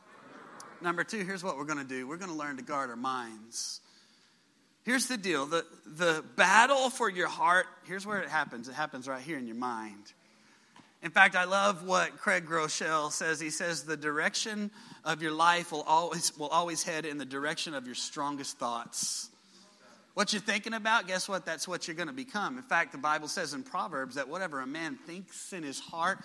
Number 0.81 1.05
two, 1.05 1.25
here's 1.25 1.43
what 1.43 1.57
we're 1.57 1.65
going 1.65 1.79
to 1.79 1.85
do 1.85 2.07
we're 2.07 2.17
going 2.17 2.31
to 2.31 2.37
learn 2.37 2.57
to 2.57 2.63
guard 2.63 2.91
our 2.91 2.97
minds. 2.97 3.81
Here's 4.85 5.07
the 5.07 5.17
deal 5.17 5.47
the, 5.47 5.67
the 5.87 6.25
battle 6.37 6.89
for 6.91 7.11
your 7.11 7.29
heart, 7.29 7.67
here's 7.87 8.07
where 8.07 8.23
it 8.23 8.29
happens. 8.29 8.69
It 8.69 8.75
happens 8.75 9.07
right 9.09 9.21
here 9.21 9.39
in 9.39 9.47
your 9.47 9.57
mind. 9.57 10.13
In 11.03 11.11
fact, 11.11 11.37
I 11.37 11.45
love 11.45 11.85
what 11.85 12.17
Craig 12.19 12.45
Groeschel 12.45 13.13
says. 13.13 13.39
He 13.39 13.51
says 13.51 13.85
the 13.85 13.97
direction 13.97 14.71
of 15.05 15.23
your 15.23 15.31
life 15.31 15.71
will 15.71 15.83
always, 15.83 16.37
will 16.37 16.49
always 16.49 16.83
head 16.83 17.07
in 17.07 17.19
the 17.19 17.25
direction 17.25 17.75
of 17.75 17.87
your 17.87 17.95
strongest 17.95 18.59
thoughts. 18.59 19.31
What 20.15 20.33
you're 20.33 20.43
thinking 20.43 20.75
about, 20.75 21.07
guess 21.07 21.29
what? 21.29 21.47
That's 21.47 21.69
what 21.69 21.87
you're 21.87 21.95
going 21.95 22.09
to 22.09 22.15
become. 22.15 22.59
In 22.59 22.65
fact, 22.65 22.91
the 22.91 22.99
Bible 22.99 23.29
says 23.29 23.55
in 23.55 23.63
Proverbs 23.63 24.17
that 24.17 24.29
whatever 24.29 24.59
a 24.59 24.67
man 24.67 24.97
thinks 25.07 25.53
in 25.53 25.63
his 25.63 25.79
heart, 25.79 26.19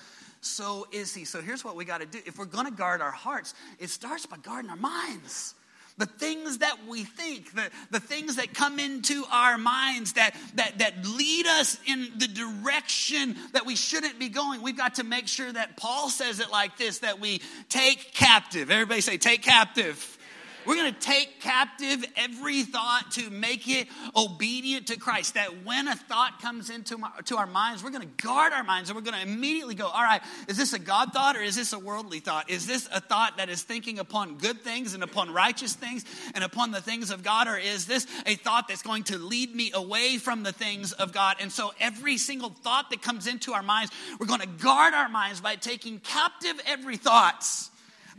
so 0.45 0.87
is 0.91 1.13
he. 1.13 1.25
So 1.25 1.41
here's 1.41 1.63
what 1.63 1.75
we 1.75 1.85
got 1.85 2.01
to 2.01 2.05
do. 2.05 2.19
If 2.25 2.37
we're 2.37 2.45
going 2.45 2.65
to 2.65 2.71
guard 2.71 3.01
our 3.01 3.11
hearts, 3.11 3.53
it 3.79 3.89
starts 3.89 4.25
by 4.25 4.37
guarding 4.37 4.69
our 4.69 4.77
minds. 4.77 5.55
The 5.97 6.05
things 6.07 6.57
that 6.57 6.87
we 6.87 7.03
think, 7.03 7.53
the, 7.53 7.69
the 7.91 7.99
things 7.99 8.37
that 8.37 8.53
come 8.53 8.79
into 8.79 9.23
our 9.31 9.59
minds 9.59 10.13
that, 10.13 10.35
that, 10.55 10.79
that 10.79 11.05
lead 11.05 11.45
us 11.45 11.77
in 11.85 12.07
the 12.17 12.27
direction 12.27 13.35
that 13.53 13.67
we 13.67 13.75
shouldn't 13.75 14.17
be 14.17 14.29
going, 14.29 14.63
we've 14.63 14.77
got 14.77 14.95
to 14.95 15.03
make 15.03 15.27
sure 15.27 15.51
that 15.51 15.77
Paul 15.77 16.09
says 16.09 16.39
it 16.39 16.49
like 16.51 16.77
this 16.77 16.99
that 16.99 17.19
we 17.19 17.41
take 17.69 18.13
captive. 18.13 18.71
Everybody 18.71 19.01
say, 19.01 19.17
take 19.17 19.43
captive 19.43 20.17
we're 20.65 20.75
going 20.75 20.93
to 20.93 20.99
take 20.99 21.41
captive 21.41 22.05
every 22.15 22.63
thought 22.63 23.11
to 23.11 23.29
make 23.29 23.67
it 23.67 23.87
obedient 24.15 24.87
to 24.87 24.97
Christ. 24.97 25.35
That 25.35 25.65
when 25.65 25.87
a 25.87 25.95
thought 25.95 26.41
comes 26.41 26.69
into 26.69 26.97
my, 26.97 27.09
to 27.25 27.37
our 27.37 27.47
minds, 27.47 27.83
we're 27.83 27.91
going 27.91 28.01
to 28.01 28.23
guard 28.23 28.53
our 28.53 28.63
minds 28.63 28.89
and 28.89 28.95
we're 28.95 29.03
going 29.03 29.21
to 29.21 29.29
immediately 29.29 29.75
go, 29.75 29.87
all 29.87 30.03
right, 30.03 30.21
is 30.47 30.57
this 30.57 30.73
a 30.73 30.79
God 30.79 31.13
thought 31.13 31.35
or 31.35 31.41
is 31.41 31.55
this 31.55 31.73
a 31.73 31.79
worldly 31.79 32.19
thought? 32.19 32.49
Is 32.49 32.65
this 32.65 32.87
a 32.93 32.99
thought 32.99 33.37
that 33.37 33.49
is 33.49 33.61
thinking 33.61 33.99
upon 33.99 34.37
good 34.37 34.61
things 34.61 34.93
and 34.93 35.03
upon 35.03 35.31
righteous 35.31 35.73
things 35.73 36.05
and 36.35 36.43
upon 36.43 36.71
the 36.71 36.81
things 36.81 37.11
of 37.11 37.23
God? 37.23 37.47
Or 37.47 37.57
is 37.57 37.85
this 37.85 38.07
a 38.25 38.35
thought 38.35 38.67
that's 38.67 38.83
going 38.83 39.03
to 39.05 39.17
lead 39.17 39.55
me 39.55 39.71
away 39.73 40.17
from 40.17 40.43
the 40.43 40.51
things 40.51 40.93
of 40.93 41.13
God? 41.13 41.37
And 41.39 41.51
so 41.51 41.73
every 41.79 42.17
single 42.17 42.49
thought 42.49 42.89
that 42.89 43.01
comes 43.01 43.27
into 43.27 43.53
our 43.53 43.63
minds, 43.63 43.91
we're 44.19 44.27
going 44.27 44.41
to 44.41 44.47
guard 44.47 44.93
our 44.93 45.09
minds 45.09 45.41
by 45.41 45.55
taking 45.55 45.99
captive 45.99 46.59
every 46.65 46.97
thought 46.97 47.45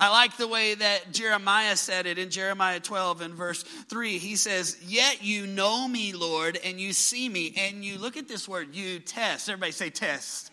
I 0.00 0.10
like 0.10 0.36
the 0.36 0.48
way 0.48 0.74
that 0.74 1.12
Jeremiah 1.12 1.76
said 1.76 2.06
it 2.06 2.18
in 2.18 2.30
Jeremiah 2.30 2.80
12 2.80 3.20
and 3.20 3.34
verse 3.34 3.62
3. 3.62 4.18
He 4.18 4.36
says, 4.36 4.76
Yet 4.86 5.22
you 5.22 5.46
know 5.46 5.86
me, 5.86 6.12
Lord, 6.12 6.58
and 6.64 6.80
you 6.80 6.92
see 6.92 7.28
me. 7.28 7.54
And 7.56 7.84
you 7.84 7.98
look 7.98 8.16
at 8.16 8.28
this 8.28 8.48
word, 8.48 8.74
you 8.74 8.98
test. 8.98 9.48
Everybody 9.48 9.72
say 9.72 9.90
test. 9.90 10.52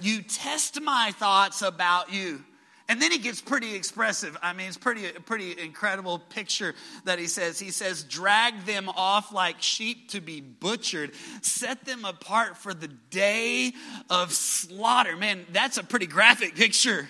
You 0.00 0.22
test 0.22 0.80
my 0.80 1.12
thoughts 1.16 1.62
about 1.62 2.12
you. 2.12 2.44
And 2.88 3.00
then 3.00 3.10
he 3.10 3.18
gets 3.18 3.40
pretty 3.40 3.74
expressive. 3.74 4.36
I 4.42 4.52
mean, 4.52 4.68
it's 4.68 4.76
pretty 4.76 5.08
pretty 5.24 5.58
incredible 5.58 6.18
picture 6.18 6.74
that 7.04 7.18
he 7.18 7.26
says. 7.26 7.58
He 7.58 7.70
says, 7.70 8.02
"Drag 8.02 8.66
them 8.66 8.88
off 8.90 9.32
like 9.32 9.62
sheep 9.62 10.10
to 10.10 10.20
be 10.20 10.40
butchered. 10.40 11.12
Set 11.40 11.84
them 11.84 12.04
apart 12.04 12.58
for 12.58 12.74
the 12.74 12.88
day 12.88 13.72
of 14.10 14.34
slaughter." 14.34 15.16
Man, 15.16 15.46
that's 15.52 15.78
a 15.78 15.84
pretty 15.84 16.06
graphic 16.06 16.54
picture. 16.54 17.08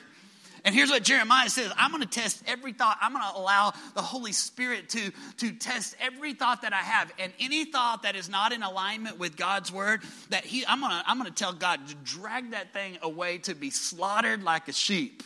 And 0.65 0.75
here's 0.75 0.91
what 0.91 1.03
Jeremiah 1.03 1.49
says 1.49 1.73
I'm 1.77 1.91
going 1.91 2.03
to 2.03 2.09
test 2.09 2.43
every 2.47 2.73
thought. 2.73 2.97
I'm 3.01 3.13
going 3.13 3.25
to 3.25 3.39
allow 3.39 3.73
the 3.95 4.03
Holy 4.03 4.33
Spirit 4.33 4.89
to, 4.91 5.11
to 5.39 5.53
test 5.53 5.97
every 6.01 6.35
thought 6.35 6.63
that 6.63 6.73
I 6.73 6.79
have. 6.79 7.13
And 7.19 7.33
any 7.41 7.65
thought 7.65 8.05
that 8.05 8.15
is 8.15 8.29
not 8.29 8.53
in 8.53 8.63
alignment 8.63 9.19
with 9.19 9.37
God's 9.37 9.73
word, 9.73 10.03
that 10.31 10.45
he, 10.45 10.65
I'm 10.67 10.81
going 10.81 10.93
to, 10.93 11.03
I'm 11.07 11.19
going 11.19 11.31
to 11.31 11.35
tell 11.35 11.53
God 11.53 11.89
to 11.89 11.95
drag 11.97 12.53
that 12.53 12.73
thing 12.73 12.99
away 13.03 13.39
to 13.39 13.55
be 13.55 13.71
slaughtered 13.71 14.43
like 14.45 14.69
a 14.69 14.73
sheep. 14.73 15.23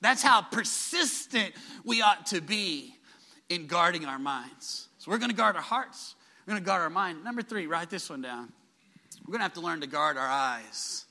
That's 0.00 0.22
how 0.22 0.42
persistent 0.42 1.52
we 1.84 2.02
ought 2.02 2.26
to 2.26 2.40
be 2.40 2.94
in 3.48 3.66
guarding 3.66 4.04
our 4.04 4.18
minds. 4.18 4.88
So 4.98 5.10
we're 5.10 5.18
going 5.18 5.30
to 5.30 5.36
guard 5.36 5.56
our 5.56 5.62
hearts. 5.62 6.14
We're 6.46 6.52
going 6.52 6.62
to 6.62 6.66
guard 6.66 6.82
our 6.82 6.90
mind. 6.90 7.24
Number 7.24 7.42
three, 7.42 7.66
write 7.66 7.90
this 7.90 8.10
one 8.10 8.22
down. 8.22 8.52
We're 9.26 9.32
going 9.32 9.40
to 9.40 9.44
have 9.44 9.54
to 9.54 9.60
learn 9.60 9.80
to 9.82 9.86
guard 9.86 10.16
our 10.16 10.26
eyes. 10.26 11.04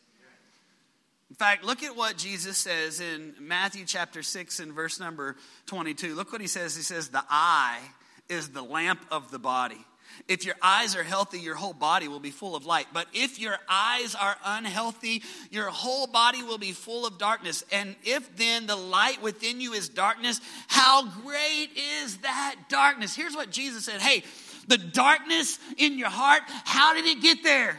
In 1.29 1.35
fact, 1.35 1.65
look 1.65 1.83
at 1.83 1.95
what 1.95 2.17
Jesus 2.17 2.57
says 2.57 3.01
in 3.01 3.35
Matthew 3.39 3.85
chapter 3.85 4.23
6 4.23 4.59
and 4.61 4.73
verse 4.73 4.99
number 4.99 5.35
22. 5.65 6.15
Look 6.15 6.31
what 6.31 6.39
he 6.39 6.47
says. 6.47 6.75
He 6.75 6.83
says, 6.83 7.09
The 7.09 7.23
eye 7.29 7.81
is 8.29 8.49
the 8.49 8.61
lamp 8.61 9.01
of 9.11 9.29
the 9.29 9.39
body. 9.39 9.85
If 10.27 10.45
your 10.45 10.55
eyes 10.61 10.95
are 10.95 11.03
healthy, 11.03 11.39
your 11.39 11.55
whole 11.55 11.73
body 11.73 12.07
will 12.07 12.21
be 12.21 12.31
full 12.31 12.55
of 12.55 12.65
light. 12.65 12.87
But 12.93 13.07
if 13.13 13.39
your 13.39 13.57
eyes 13.69 14.15
are 14.15 14.35
unhealthy, 14.43 15.21
your 15.51 15.69
whole 15.69 16.07
body 16.07 16.43
will 16.43 16.57
be 16.57 16.71
full 16.71 17.05
of 17.05 17.17
darkness. 17.17 17.63
And 17.71 17.95
if 18.03 18.35
then 18.35 18.65
the 18.65 18.75
light 18.75 19.21
within 19.21 19.61
you 19.61 19.73
is 19.73 19.89
darkness, 19.89 20.41
how 20.67 21.07
great 21.21 21.69
is 22.01 22.17
that 22.19 22.55
darkness? 22.69 23.15
Here's 23.15 23.35
what 23.35 23.51
Jesus 23.51 23.85
said 23.85 24.01
Hey, 24.01 24.23
the 24.67 24.77
darkness 24.77 25.59
in 25.77 25.97
your 25.97 26.09
heart, 26.09 26.41
how 26.47 26.93
did 26.93 27.05
it 27.05 27.21
get 27.21 27.43
there? 27.43 27.77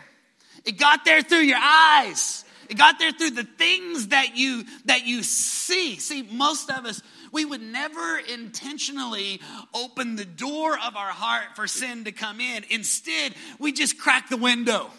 It 0.65 0.79
got 0.79 1.05
there 1.05 1.23
through 1.23 1.39
your 1.39 1.61
eyes. 1.61 2.45
It 2.69 2.77
got 2.77 2.99
there 2.99 3.13
through 3.13 3.31
the 3.31 3.45
things 3.45 4.09
that 4.09 4.37
you 4.37 4.65
that 4.85 5.07
you 5.07 5.23
see. 5.23 5.97
See, 5.97 6.23
most 6.23 6.71
of 6.71 6.85
us 6.85 7.03
we 7.33 7.45
would 7.45 7.63
never 7.63 8.19
intentionally 8.19 9.41
open 9.75 10.17
the 10.17 10.25
door 10.25 10.75
of 10.75 10.97
our 10.97 11.11
heart 11.11 11.57
for 11.57 11.67
sin 11.67 12.05
to 12.05 12.13
come 12.13 12.41
in. 12.41 12.65
Instead, 12.71 13.35
we 13.59 13.73
just 13.73 13.99
crack 13.99 14.29
the 14.29 14.37
window 14.37 14.91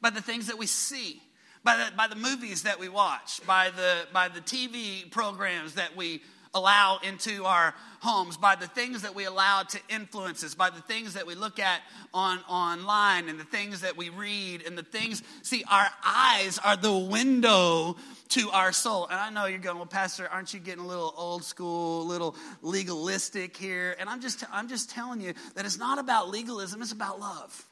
by 0.00 0.10
the 0.10 0.22
things 0.22 0.46
that 0.46 0.58
we 0.58 0.66
see, 0.66 1.20
by 1.62 1.76
the, 1.76 1.96
by 1.96 2.06
the 2.06 2.16
movies 2.16 2.62
that 2.62 2.78
we 2.78 2.88
watch, 2.88 3.44
by 3.46 3.70
the, 3.70 4.06
by 4.12 4.28
the 4.28 4.40
TV 4.40 5.10
programs 5.10 5.74
that 5.74 5.96
we 5.96 6.22
allow 6.54 6.98
into 7.02 7.44
our 7.44 7.74
homes, 8.00 8.36
by 8.36 8.54
the 8.56 8.66
things 8.66 9.02
that 9.02 9.14
we 9.14 9.24
allow 9.24 9.62
to 9.62 9.78
influence 9.88 10.42
us, 10.42 10.54
by 10.54 10.70
the 10.70 10.80
things 10.82 11.14
that 11.14 11.26
we 11.26 11.34
look 11.34 11.58
at 11.58 11.80
on 12.14 12.38
online 12.48 13.28
and 13.28 13.38
the 13.38 13.44
things 13.44 13.82
that 13.82 13.96
we 13.96 14.08
read 14.08 14.66
and 14.66 14.76
the 14.76 14.82
things. 14.82 15.22
See, 15.42 15.62
our 15.70 15.86
eyes 16.04 16.58
are 16.64 16.76
the 16.76 16.96
window 16.96 17.96
to 18.30 18.50
our 18.50 18.72
soul. 18.72 19.06
And 19.06 19.18
I 19.18 19.30
know 19.30 19.46
you're 19.46 19.58
going, 19.58 19.76
well, 19.76 19.86
Pastor, 19.86 20.28
aren't 20.28 20.54
you 20.54 20.60
getting 20.60 20.84
a 20.84 20.86
little 20.86 21.12
old 21.16 21.44
school, 21.44 22.06
little 22.06 22.34
legalistic 22.62 23.56
here? 23.56 23.96
And 24.00 24.08
I'm 24.08 24.20
just, 24.20 24.42
I'm 24.50 24.68
just 24.68 24.90
telling 24.90 25.20
you 25.20 25.34
that 25.54 25.66
it's 25.66 25.78
not 25.78 25.98
about 25.98 26.30
legalism, 26.30 26.80
it's 26.80 26.92
about 26.92 27.20
love. 27.20 27.66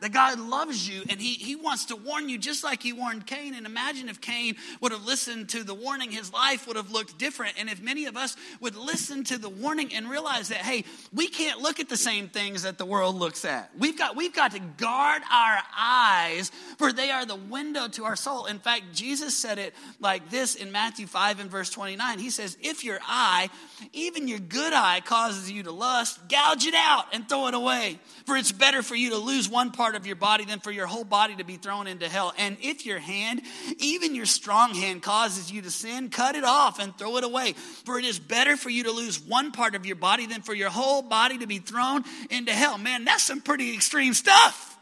That 0.00 0.12
God 0.12 0.38
loves 0.38 0.88
you 0.88 1.02
and 1.08 1.20
he, 1.20 1.34
he 1.34 1.56
wants 1.56 1.86
to 1.86 1.96
warn 1.96 2.28
you 2.28 2.38
just 2.38 2.64
like 2.64 2.82
he 2.82 2.92
warned 2.92 3.26
Cain. 3.26 3.54
And 3.54 3.66
imagine 3.66 4.08
if 4.08 4.20
Cain 4.20 4.56
would 4.80 4.92
have 4.92 5.04
listened 5.04 5.48
to 5.50 5.64
the 5.64 5.74
warning, 5.74 6.10
his 6.10 6.32
life 6.32 6.66
would 6.66 6.76
have 6.76 6.90
looked 6.90 7.18
different. 7.18 7.54
And 7.58 7.68
if 7.68 7.80
many 7.80 8.06
of 8.06 8.16
us 8.16 8.36
would 8.60 8.76
listen 8.76 9.24
to 9.24 9.38
the 9.38 9.48
warning 9.48 9.94
and 9.94 10.08
realize 10.08 10.48
that, 10.48 10.58
hey, 10.58 10.84
we 11.12 11.28
can't 11.28 11.60
look 11.60 11.80
at 11.80 11.88
the 11.88 11.96
same 11.96 12.28
things 12.28 12.62
that 12.62 12.78
the 12.78 12.84
world 12.84 13.16
looks 13.16 13.44
at. 13.44 13.70
We've 13.78 13.98
got, 13.98 14.16
we've 14.16 14.34
got 14.34 14.52
to 14.52 14.60
guard 14.60 15.22
our 15.30 15.58
eyes, 15.76 16.50
for 16.78 16.92
they 16.92 17.10
are 17.10 17.26
the 17.26 17.36
window 17.36 17.88
to 17.88 18.04
our 18.04 18.16
soul. 18.16 18.46
In 18.46 18.58
fact, 18.58 18.94
Jesus 18.94 19.36
said 19.36 19.58
it 19.58 19.74
like 20.00 20.30
this 20.30 20.54
in 20.54 20.72
Matthew 20.72 21.06
5 21.06 21.40
and 21.40 21.50
verse 21.50 21.70
29. 21.70 22.18
He 22.18 22.30
says, 22.30 22.56
If 22.60 22.84
your 22.84 22.98
eye, 23.06 23.50
even 23.92 24.28
your 24.28 24.38
good 24.38 24.72
eye, 24.72 25.00
causes 25.04 25.50
you 25.50 25.64
to 25.64 25.72
lust, 25.72 26.28
gouge 26.28 26.66
it 26.66 26.74
out 26.74 27.06
and 27.12 27.28
throw 27.28 27.48
it 27.48 27.54
away. 27.54 27.98
For 28.26 28.36
it's 28.36 28.52
better 28.52 28.82
for 28.82 28.94
you 28.94 29.10
to 29.10 29.18
lose 29.18 29.48
one 29.48 29.70
part 29.70 29.87
of 29.94 30.06
your 30.06 30.16
body 30.16 30.44
than 30.44 30.60
for 30.60 30.70
your 30.70 30.86
whole 30.86 31.04
body 31.04 31.36
to 31.36 31.44
be 31.44 31.56
thrown 31.56 31.86
into 31.86 32.08
hell. 32.08 32.32
And 32.38 32.56
if 32.60 32.86
your 32.86 32.98
hand, 32.98 33.42
even 33.78 34.14
your 34.14 34.26
strong 34.26 34.74
hand, 34.74 35.02
causes 35.02 35.50
you 35.50 35.62
to 35.62 35.70
sin, 35.70 36.10
cut 36.10 36.34
it 36.34 36.44
off 36.44 36.78
and 36.78 36.96
throw 36.96 37.16
it 37.16 37.24
away. 37.24 37.52
For 37.84 37.98
it 37.98 38.04
is 38.04 38.18
better 38.18 38.56
for 38.56 38.70
you 38.70 38.84
to 38.84 38.92
lose 38.92 39.20
one 39.20 39.52
part 39.52 39.74
of 39.74 39.86
your 39.86 39.96
body 39.96 40.26
than 40.26 40.42
for 40.42 40.54
your 40.54 40.70
whole 40.70 41.02
body 41.02 41.38
to 41.38 41.46
be 41.46 41.58
thrown 41.58 42.04
into 42.30 42.52
hell. 42.52 42.78
Man, 42.78 43.04
that's 43.04 43.24
some 43.24 43.40
pretty 43.40 43.74
extreme 43.74 44.14
stuff. 44.14 44.76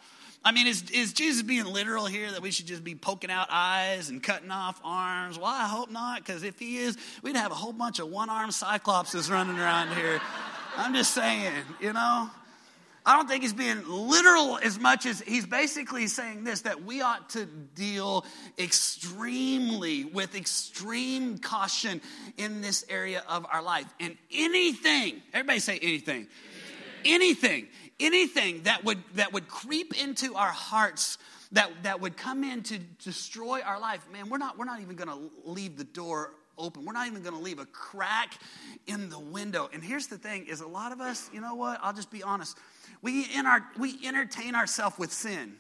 I 0.45 0.53
mean, 0.53 0.69
is, 0.69 0.91
is 0.93 1.13
Jesus 1.13 1.43
being 1.43 1.65
literal 1.65 2.07
here 2.07 2.31
that 2.31 2.41
we 2.41 2.53
should 2.53 2.67
just 2.67 2.85
be 2.85 2.95
poking 2.95 3.33
out 3.33 3.49
eyes 3.51 4.11
and 4.11 4.23
cutting 4.23 4.53
off 4.53 4.81
arms? 4.85 5.39
Well, 5.39 5.47
I 5.47 5.67
hope 5.67 5.91
not, 5.91 6.25
because 6.25 6.45
if 6.45 6.57
he 6.61 6.77
is, 6.77 6.97
we'd 7.23 7.35
have 7.35 7.51
a 7.51 7.57
whole 7.57 7.73
bunch 7.73 7.99
of 7.99 8.09
one 8.09 8.31
armed 8.31 8.53
cyclopses 8.53 9.29
running 9.29 9.59
around 9.59 9.97
here. 9.97 10.21
I'm 10.77 10.95
just 10.95 11.13
saying, 11.15 11.53
you 11.81 11.93
know? 11.93 12.31
I 13.07 13.17
don't 13.17 13.29
think 13.29 13.45
he's 13.45 13.53
being 13.53 13.85
literal 13.87 14.59
as 14.59 14.81
much 14.81 15.07
as 15.07 15.21
he's 15.21 15.47
basically 15.47 16.09
saying 16.09 16.43
this 16.43 16.63
that 16.63 16.83
we 16.83 17.03
ought 17.03 17.31
to 17.31 17.47
deal 17.47 18.27
extremely 18.59 20.05
with 20.05 20.35
extreme 20.35 21.39
caution 21.39 22.01
in 22.37 22.63
this 22.63 22.85
area 22.89 23.23
of 23.29 23.47
our 23.51 23.63
life. 23.63 23.87
And 24.01 24.17
anything, 24.33 25.23
everybody 25.33 25.61
say 25.61 25.79
anything, 25.81 26.27
anything, 27.05 27.69
anything 28.01 28.65
that 28.65 28.83
would 28.83 28.99
that 29.15 29.33
would 29.33 29.47
creep 29.47 30.03
into 30.03 30.35
our 30.35 30.51
hearts 30.51 31.19
that 31.53 31.71
that 31.85 32.01
would 32.01 32.17
come 32.17 32.43
in 32.43 32.65
to 32.65 32.79
destroy 33.05 33.61
our 33.61 33.79
life, 33.79 34.05
man, 34.13 34.29
we're 34.29 34.39
not 34.39 34.59
we're 34.59 34.65
not 34.65 34.81
even 34.81 34.97
going 34.97 35.09
to 35.09 35.31
leave 35.45 35.77
the 35.77 35.85
door 35.85 36.33
open. 36.59 36.85
We're 36.85 36.93
not 36.93 37.07
even 37.07 37.23
going 37.23 37.35
to 37.35 37.43
leave 37.43 37.59
a 37.59 37.67
crack 37.67 38.39
in 38.87 39.11
the 39.11 39.19
window. 39.19 39.69
And 39.73 39.83
here's 39.83 40.07
the 40.07 40.19
thing 40.19 40.47
is 40.47 40.61
a 40.61 40.67
lot 40.67 40.93
of 40.93 41.01
us, 41.01 41.31
you 41.33 41.41
know 41.41 41.55
what? 41.55 41.79
I'll 41.83 41.93
just 41.93 42.11
be 42.11 42.23
honest. 42.23 42.57
We, 43.03 43.27
in 43.35 43.47
our, 43.47 43.65
we 43.79 43.99
entertain 44.07 44.55
ourselves 44.55 44.99
with 44.99 45.13
sin. 45.13 45.57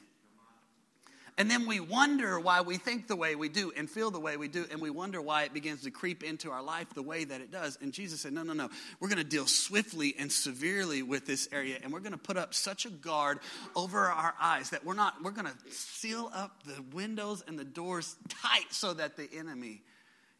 And 1.38 1.50
then 1.50 1.66
we 1.66 1.80
wonder 1.80 2.40
why 2.40 2.62
we 2.62 2.78
think 2.78 3.08
the 3.08 3.16
way 3.16 3.34
we 3.34 3.50
do 3.50 3.70
and 3.76 3.90
feel 3.90 4.10
the 4.10 4.20
way 4.20 4.38
we 4.38 4.48
do, 4.48 4.64
and 4.70 4.80
we 4.80 4.88
wonder 4.88 5.20
why 5.20 5.42
it 5.42 5.52
begins 5.52 5.82
to 5.82 5.90
creep 5.90 6.22
into 6.22 6.50
our 6.50 6.62
life 6.62 6.88
the 6.94 7.02
way 7.02 7.24
that 7.24 7.42
it 7.42 7.52
does. 7.52 7.76
And 7.82 7.92
Jesus 7.92 8.22
said, 8.22 8.32
No, 8.32 8.42
no, 8.42 8.54
no. 8.54 8.70
We're 9.00 9.08
going 9.08 9.18
to 9.18 9.24
deal 9.24 9.46
swiftly 9.46 10.14
and 10.18 10.32
severely 10.32 11.02
with 11.02 11.26
this 11.26 11.46
area, 11.52 11.78
and 11.82 11.92
we're 11.92 12.00
going 12.00 12.12
to 12.12 12.18
put 12.18 12.38
up 12.38 12.54
such 12.54 12.86
a 12.86 12.90
guard 12.90 13.40
over 13.74 14.06
our 14.06 14.34
eyes 14.40 14.70
that 14.70 14.82
we're 14.82 14.94
not, 14.94 15.22
we're 15.22 15.30
going 15.30 15.46
to 15.46 15.56
seal 15.70 16.30
up 16.34 16.62
the 16.64 16.82
windows 16.94 17.44
and 17.46 17.58
the 17.58 17.64
doors 17.64 18.16
tight 18.30 18.72
so 18.72 18.94
that 18.94 19.18
the 19.18 19.28
enemy 19.36 19.82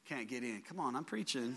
can't 0.09 0.29
get 0.29 0.43
in. 0.43 0.63
Come 0.69 0.81
on, 0.81 0.97
I'm 0.97 1.05
preaching. 1.05 1.57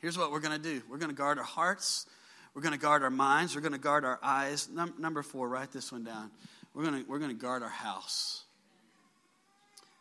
Here's 0.00 0.16
what 0.16 0.32
we're 0.32 0.40
going 0.40 0.60
to 0.60 0.62
do 0.62 0.82
we're 0.90 0.98
going 0.98 1.10
to 1.10 1.16
guard 1.16 1.38
our 1.38 1.44
hearts 1.44 2.06
we're 2.54 2.62
going 2.62 2.72
to 2.72 2.80
guard 2.80 3.02
our 3.02 3.10
minds. 3.10 3.54
We're 3.54 3.60
going 3.60 3.72
to 3.72 3.78
guard 3.78 4.04
our 4.04 4.18
eyes. 4.22 4.68
Num- 4.68 4.94
number 4.98 5.22
four, 5.22 5.48
write 5.48 5.72
this 5.72 5.92
one 5.92 6.04
down. 6.04 6.30
We're 6.74 6.84
going 6.84 7.04
we're 7.08 7.18
to 7.18 7.34
guard 7.34 7.62
our 7.62 7.68
house. 7.68 8.44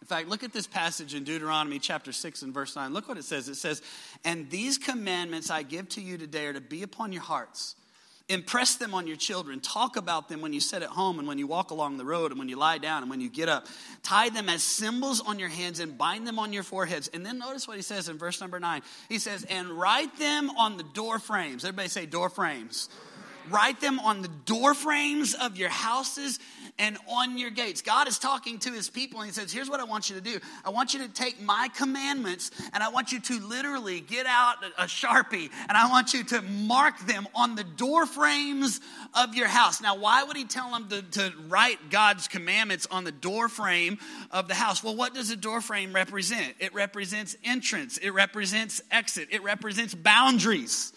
In 0.01 0.07
fact, 0.07 0.29
look 0.29 0.43
at 0.43 0.53
this 0.53 0.65
passage 0.65 1.13
in 1.13 1.23
Deuteronomy 1.23 1.77
chapter 1.77 2.11
6 2.11 2.41
and 2.41 2.53
verse 2.53 2.75
9. 2.75 2.93
Look 2.93 3.07
what 3.07 3.17
it 3.17 3.25
says. 3.25 3.49
It 3.49 3.55
says, 3.55 3.81
And 4.23 4.49
these 4.49 4.77
commandments 4.77 5.51
I 5.51 5.61
give 5.61 5.89
to 5.89 6.01
you 6.01 6.17
today 6.17 6.47
are 6.47 6.53
to 6.53 6.61
be 6.61 6.83
upon 6.83 7.11
your 7.11 7.21
hearts. 7.21 7.75
Impress 8.29 8.75
them 8.75 8.93
on 8.93 9.07
your 9.07 9.17
children. 9.17 9.59
Talk 9.59 9.97
about 9.97 10.29
them 10.29 10.39
when 10.41 10.53
you 10.53 10.59
sit 10.59 10.83
at 10.83 10.89
home 10.89 11.17
and 11.17 11.27
when 11.27 11.39
you 11.39 11.47
walk 11.47 11.71
along 11.71 11.97
the 11.97 12.05
road 12.05 12.29
and 12.29 12.37
when 12.37 12.47
you 12.47 12.57
lie 12.57 12.77
down 12.77 13.01
and 13.01 13.09
when 13.09 13.19
you 13.19 13.27
get 13.27 13.49
up. 13.49 13.65
Tie 14.03 14.29
them 14.29 14.47
as 14.49 14.61
symbols 14.61 15.19
on 15.19 15.39
your 15.39 15.49
hands 15.49 15.79
and 15.79 15.97
bind 15.97 16.27
them 16.27 16.37
on 16.37 16.53
your 16.53 16.61
foreheads. 16.61 17.07
And 17.07 17.25
then 17.25 17.39
notice 17.39 17.67
what 17.67 17.75
he 17.75 17.81
says 17.81 18.07
in 18.07 18.19
verse 18.19 18.39
number 18.39 18.59
nine. 18.59 18.83
He 19.09 19.17
says, 19.17 19.45
and 19.45 19.69
write 19.69 20.17
them 20.19 20.51
on 20.51 20.77
the 20.77 20.83
door 20.93 21.17
frames. 21.17 21.65
Everybody 21.65 21.89
say 21.89 22.05
door 22.05 22.29
frames. 22.29 22.87
Write 23.49 23.81
them 23.81 23.99
on 23.99 24.21
the 24.21 24.27
door 24.27 24.73
frames 24.73 25.33
of 25.33 25.57
your 25.57 25.69
houses 25.69 26.39
and 26.77 26.97
on 27.07 27.37
your 27.37 27.49
gates. 27.49 27.81
God 27.81 28.07
is 28.07 28.17
talking 28.17 28.57
to 28.59 28.71
his 28.71 28.89
people 28.89 29.19
and 29.19 29.27
he 29.27 29.33
says, 29.33 29.51
Here's 29.51 29.69
what 29.69 29.79
I 29.79 29.83
want 29.83 30.09
you 30.09 30.15
to 30.15 30.21
do. 30.21 30.39
I 30.63 30.69
want 30.69 30.93
you 30.93 31.01
to 31.01 31.09
take 31.09 31.41
my 31.41 31.69
commandments 31.75 32.51
and 32.73 32.81
I 32.81 32.89
want 32.89 33.11
you 33.11 33.19
to 33.19 33.39
literally 33.41 33.99
get 33.99 34.25
out 34.25 34.55
a 34.77 34.83
sharpie 34.83 35.49
and 35.67 35.77
I 35.77 35.89
want 35.89 36.13
you 36.13 36.23
to 36.23 36.41
mark 36.41 36.97
them 37.05 37.27
on 37.35 37.55
the 37.55 37.63
door 37.63 38.05
frames 38.05 38.79
of 39.13 39.35
your 39.35 39.47
house. 39.47 39.81
Now, 39.81 39.97
why 39.97 40.23
would 40.23 40.37
he 40.37 40.45
tell 40.45 40.71
them 40.71 40.87
to, 40.89 41.01
to 41.01 41.33
write 41.49 41.89
God's 41.89 42.27
commandments 42.27 42.87
on 42.89 43.03
the 43.03 43.11
door 43.11 43.49
frame 43.49 43.97
of 44.31 44.47
the 44.47 44.55
house? 44.55 44.83
Well, 44.83 44.95
what 44.95 45.13
does 45.13 45.29
a 45.31 45.35
door 45.35 45.61
frame 45.61 45.93
represent? 45.93 46.55
It 46.59 46.73
represents 46.73 47.35
entrance, 47.43 47.97
it 47.97 48.11
represents 48.11 48.81
exit, 48.91 49.27
it 49.31 49.43
represents 49.43 49.93
boundaries. 49.93 50.93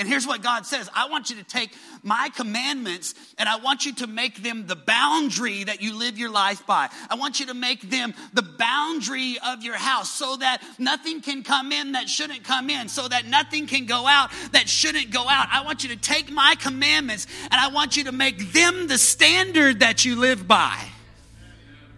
And 0.00 0.08
here's 0.08 0.26
what 0.26 0.42
God 0.42 0.64
says 0.64 0.88
I 0.94 1.10
want 1.10 1.28
you 1.28 1.36
to 1.36 1.44
take 1.44 1.76
my 2.02 2.30
commandments 2.34 3.14
and 3.36 3.46
I 3.46 3.56
want 3.56 3.84
you 3.84 3.92
to 3.96 4.06
make 4.06 4.42
them 4.42 4.66
the 4.66 4.74
boundary 4.74 5.64
that 5.64 5.82
you 5.82 5.94
live 5.94 6.16
your 6.16 6.30
life 6.30 6.66
by. 6.66 6.88
I 7.10 7.16
want 7.16 7.38
you 7.38 7.46
to 7.46 7.54
make 7.54 7.82
them 7.82 8.14
the 8.32 8.40
boundary 8.40 9.36
of 9.46 9.62
your 9.62 9.74
house 9.76 10.10
so 10.10 10.38
that 10.38 10.62
nothing 10.78 11.20
can 11.20 11.42
come 11.42 11.70
in 11.70 11.92
that 11.92 12.08
shouldn't 12.08 12.44
come 12.44 12.70
in, 12.70 12.88
so 12.88 13.08
that 13.08 13.26
nothing 13.26 13.66
can 13.66 13.84
go 13.84 14.06
out 14.06 14.30
that 14.52 14.70
shouldn't 14.70 15.10
go 15.10 15.28
out. 15.28 15.48
I 15.52 15.64
want 15.64 15.82
you 15.82 15.90
to 15.90 15.96
take 15.96 16.30
my 16.30 16.54
commandments 16.58 17.26
and 17.50 17.60
I 17.60 17.68
want 17.68 17.98
you 17.98 18.04
to 18.04 18.12
make 18.12 18.54
them 18.54 18.86
the 18.88 18.96
standard 18.96 19.80
that 19.80 20.06
you 20.06 20.16
live 20.16 20.48
by. 20.48 20.78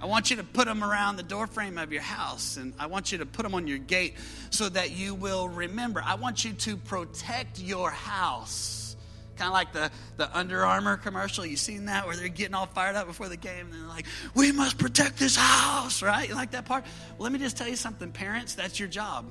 I 0.03 0.07
want 0.07 0.31
you 0.31 0.37
to 0.39 0.45
put 0.45 0.67
them 0.67 0.83
around 0.83 1.15
the 1.15 1.23
doorframe 1.23 1.79
of 1.79 1.93
your 1.93 2.03
house, 2.03 2.57
and 2.57 2.75
I 2.77 2.87
want 2.87 3.13
you 3.13 3.19
to 3.19 3.27
put 3.27 3.45
them 3.45 3.55
on 3.55 3.69
your 3.69 3.79
gate 3.79 4.15
so 4.51 4.69
that 4.69 4.91
you 4.91 5.15
will 5.15 5.49
remember. 5.49 6.03
I 6.05 6.17
want 6.17 6.45
you 6.45 6.53
to 6.55 6.77
protect 6.77 7.61
your 7.61 7.89
house. 7.89 8.97
Kind 9.37 9.47
of 9.47 9.53
like 9.55 9.73
the, 9.73 9.93
the 10.17 10.37
Under 10.37 10.65
Armour 10.65 10.97
commercial. 10.97 11.47
You 11.47 11.57
seen 11.57 11.87
that 11.87 12.07
where 12.07 12.17
they're 12.17 12.29
getting 12.29 12.55
all 12.55 12.67
fired 12.67 12.97
up 12.97 13.07
before 13.07 13.29
the 13.29 13.37
game 13.37 13.67
and 13.67 13.75
they're 13.75 13.89
like, 13.89 14.07
we 14.35 14.53
must 14.53 14.77
protect 14.77 15.19
this 15.19 15.37
house, 15.37 16.03
right? 16.03 16.29
You 16.29 16.35
like 16.35 16.51
that 16.51 16.65
part? 16.65 16.85
Well, 17.17 17.25
let 17.25 17.33
me 17.33 17.39
just 17.39 17.57
tell 17.57 17.69
you 17.69 17.77
something, 17.77 18.11
parents, 18.13 18.55
that's 18.55 18.79
your 18.79 18.89
job. 18.89 19.25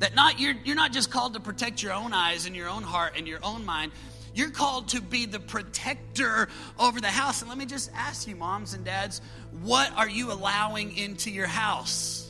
That 0.00 0.14
not 0.14 0.40
you're, 0.40 0.54
you're 0.64 0.76
not 0.76 0.92
just 0.92 1.10
called 1.10 1.34
to 1.34 1.40
protect 1.40 1.82
your 1.82 1.92
own 1.92 2.12
eyes 2.12 2.46
and 2.46 2.56
your 2.56 2.68
own 2.68 2.82
heart 2.82 3.12
and 3.16 3.28
your 3.28 3.40
own 3.42 3.64
mind. 3.64 3.92
You're 4.38 4.50
called 4.50 4.86
to 4.90 5.02
be 5.02 5.26
the 5.26 5.40
protector 5.40 6.48
over 6.78 7.00
the 7.00 7.08
house. 7.08 7.40
And 7.42 7.48
let 7.48 7.58
me 7.58 7.66
just 7.66 7.90
ask 7.92 8.28
you, 8.28 8.36
moms 8.36 8.72
and 8.72 8.84
dads, 8.84 9.20
what 9.62 9.92
are 9.96 10.08
you 10.08 10.30
allowing 10.30 10.96
into 10.96 11.28
your 11.28 11.48
house? 11.48 12.27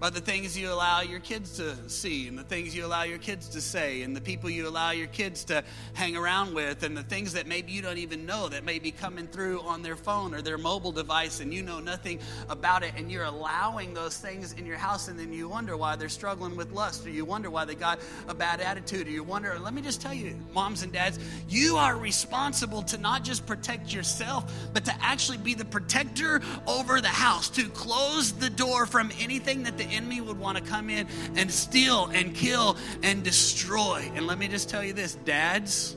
By 0.00 0.08
the 0.08 0.20
things 0.20 0.56
you 0.56 0.72
allow 0.72 1.02
your 1.02 1.20
kids 1.20 1.58
to 1.58 1.76
see 1.88 2.26
and 2.26 2.38
the 2.38 2.42
things 2.42 2.74
you 2.74 2.86
allow 2.86 3.02
your 3.02 3.18
kids 3.18 3.48
to 3.50 3.60
say 3.60 4.00
and 4.00 4.16
the 4.16 4.20
people 4.20 4.48
you 4.48 4.66
allow 4.66 4.92
your 4.92 5.06
kids 5.08 5.44
to 5.44 5.62
hang 5.92 6.16
around 6.16 6.54
with 6.54 6.82
and 6.82 6.96
the 6.96 7.02
things 7.02 7.34
that 7.34 7.46
maybe 7.46 7.70
you 7.70 7.82
don't 7.82 7.98
even 7.98 8.24
know 8.24 8.48
that 8.48 8.64
may 8.64 8.78
be 8.78 8.90
coming 8.90 9.26
through 9.26 9.60
on 9.60 9.82
their 9.82 9.96
phone 9.96 10.34
or 10.34 10.40
their 10.40 10.56
mobile 10.56 10.90
device 10.90 11.40
and 11.40 11.52
you 11.52 11.62
know 11.62 11.80
nothing 11.80 12.18
about 12.48 12.82
it 12.82 12.92
and 12.96 13.12
you're 13.12 13.24
allowing 13.24 13.92
those 13.92 14.16
things 14.16 14.54
in 14.54 14.64
your 14.64 14.78
house 14.78 15.08
and 15.08 15.18
then 15.18 15.34
you 15.34 15.46
wonder 15.50 15.76
why 15.76 15.94
they're 15.96 16.08
struggling 16.08 16.56
with 16.56 16.72
lust 16.72 17.06
or 17.06 17.10
you 17.10 17.26
wonder 17.26 17.50
why 17.50 17.66
they 17.66 17.74
got 17.74 18.00
a 18.26 18.34
bad 18.34 18.62
attitude 18.62 19.06
or 19.06 19.10
you 19.10 19.22
wonder 19.22 19.58
let 19.58 19.74
me 19.74 19.82
just 19.82 20.00
tell 20.00 20.14
you 20.14 20.34
moms 20.54 20.82
and 20.82 20.94
dads 20.94 21.18
you 21.46 21.76
are 21.76 21.98
responsible 21.98 22.82
to 22.82 22.96
not 22.96 23.22
just 23.22 23.44
protect 23.44 23.92
yourself 23.92 24.50
but 24.72 24.82
to 24.82 24.94
actually 25.02 25.36
be 25.36 25.52
the 25.52 25.64
protector 25.66 26.40
over 26.66 27.02
the 27.02 27.08
house 27.08 27.50
to 27.50 27.68
close 27.68 28.32
the 28.32 28.48
door 28.48 28.86
from 28.86 29.12
anything 29.20 29.62
that 29.62 29.76
the 29.76 29.89
enemy 29.90 30.20
would 30.20 30.38
want 30.38 30.58
to 30.58 30.64
come 30.64 30.90
in 30.90 31.06
and 31.36 31.50
steal 31.50 32.06
and 32.06 32.34
kill 32.34 32.76
and 33.02 33.22
destroy. 33.22 34.10
And 34.14 34.26
let 34.26 34.38
me 34.38 34.48
just 34.48 34.68
tell 34.68 34.84
you 34.84 34.92
this, 34.92 35.14
dads, 35.14 35.96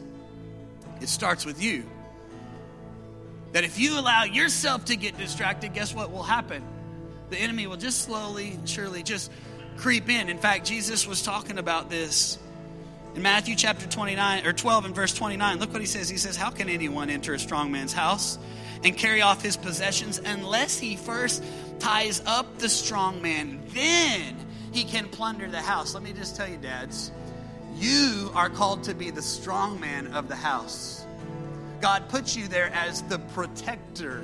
it 1.01 1.09
starts 1.09 1.45
with 1.45 1.61
you. 1.61 1.83
That 3.53 3.63
if 3.63 3.79
you 3.79 3.99
allow 3.99 4.23
yourself 4.23 4.85
to 4.85 4.95
get 4.95 5.17
distracted, 5.17 5.73
guess 5.73 5.93
what 5.93 6.11
will 6.11 6.23
happen? 6.23 6.63
The 7.29 7.37
enemy 7.37 7.67
will 7.67 7.77
just 7.77 8.01
slowly, 8.01 8.59
surely 8.65 9.03
just 9.03 9.31
creep 9.77 10.09
in. 10.09 10.29
In 10.29 10.37
fact, 10.37 10.65
Jesus 10.65 11.07
was 11.07 11.21
talking 11.21 11.57
about 11.57 11.89
this 11.89 12.37
in 13.15 13.21
Matthew 13.21 13.55
chapter 13.55 13.87
29 13.87 14.45
or 14.45 14.53
12 14.53 14.85
and 14.85 14.95
verse 14.95 15.13
29. 15.13 15.59
Look 15.59 15.71
what 15.71 15.81
he 15.81 15.87
says. 15.87 16.09
He 16.09 16.17
says, 16.17 16.35
How 16.35 16.49
can 16.49 16.69
anyone 16.69 17.09
enter 17.09 17.33
a 17.33 17.39
strong 17.39 17.71
man's 17.71 17.93
house 17.93 18.37
and 18.83 18.97
carry 18.97 19.21
off 19.21 19.41
his 19.41 19.57
possessions 19.57 20.19
unless 20.19 20.77
he 20.77 20.95
first 20.95 21.43
ties 21.79 22.21
up 22.25 22.57
the 22.59 22.69
strong 22.69 23.21
man, 23.21 23.61
then 23.73 24.35
he 24.71 24.83
can 24.83 25.07
plunder 25.07 25.49
the 25.49 25.61
house. 25.61 25.93
Let 25.93 26.03
me 26.03 26.13
just 26.13 26.35
tell 26.35 26.47
you, 26.47 26.57
dads, 26.57 27.11
you 27.75 28.31
are 28.33 28.49
called 28.49 28.83
to 28.85 28.93
be 28.93 29.09
the 29.09 29.21
strong 29.21 29.79
man 29.79 30.07
of 30.07 30.27
the 30.27 30.35
house. 30.35 31.05
God 31.81 32.07
puts 32.09 32.35
you 32.35 32.47
there 32.47 32.71
as 32.73 33.01
the 33.03 33.19
protector 33.19 34.23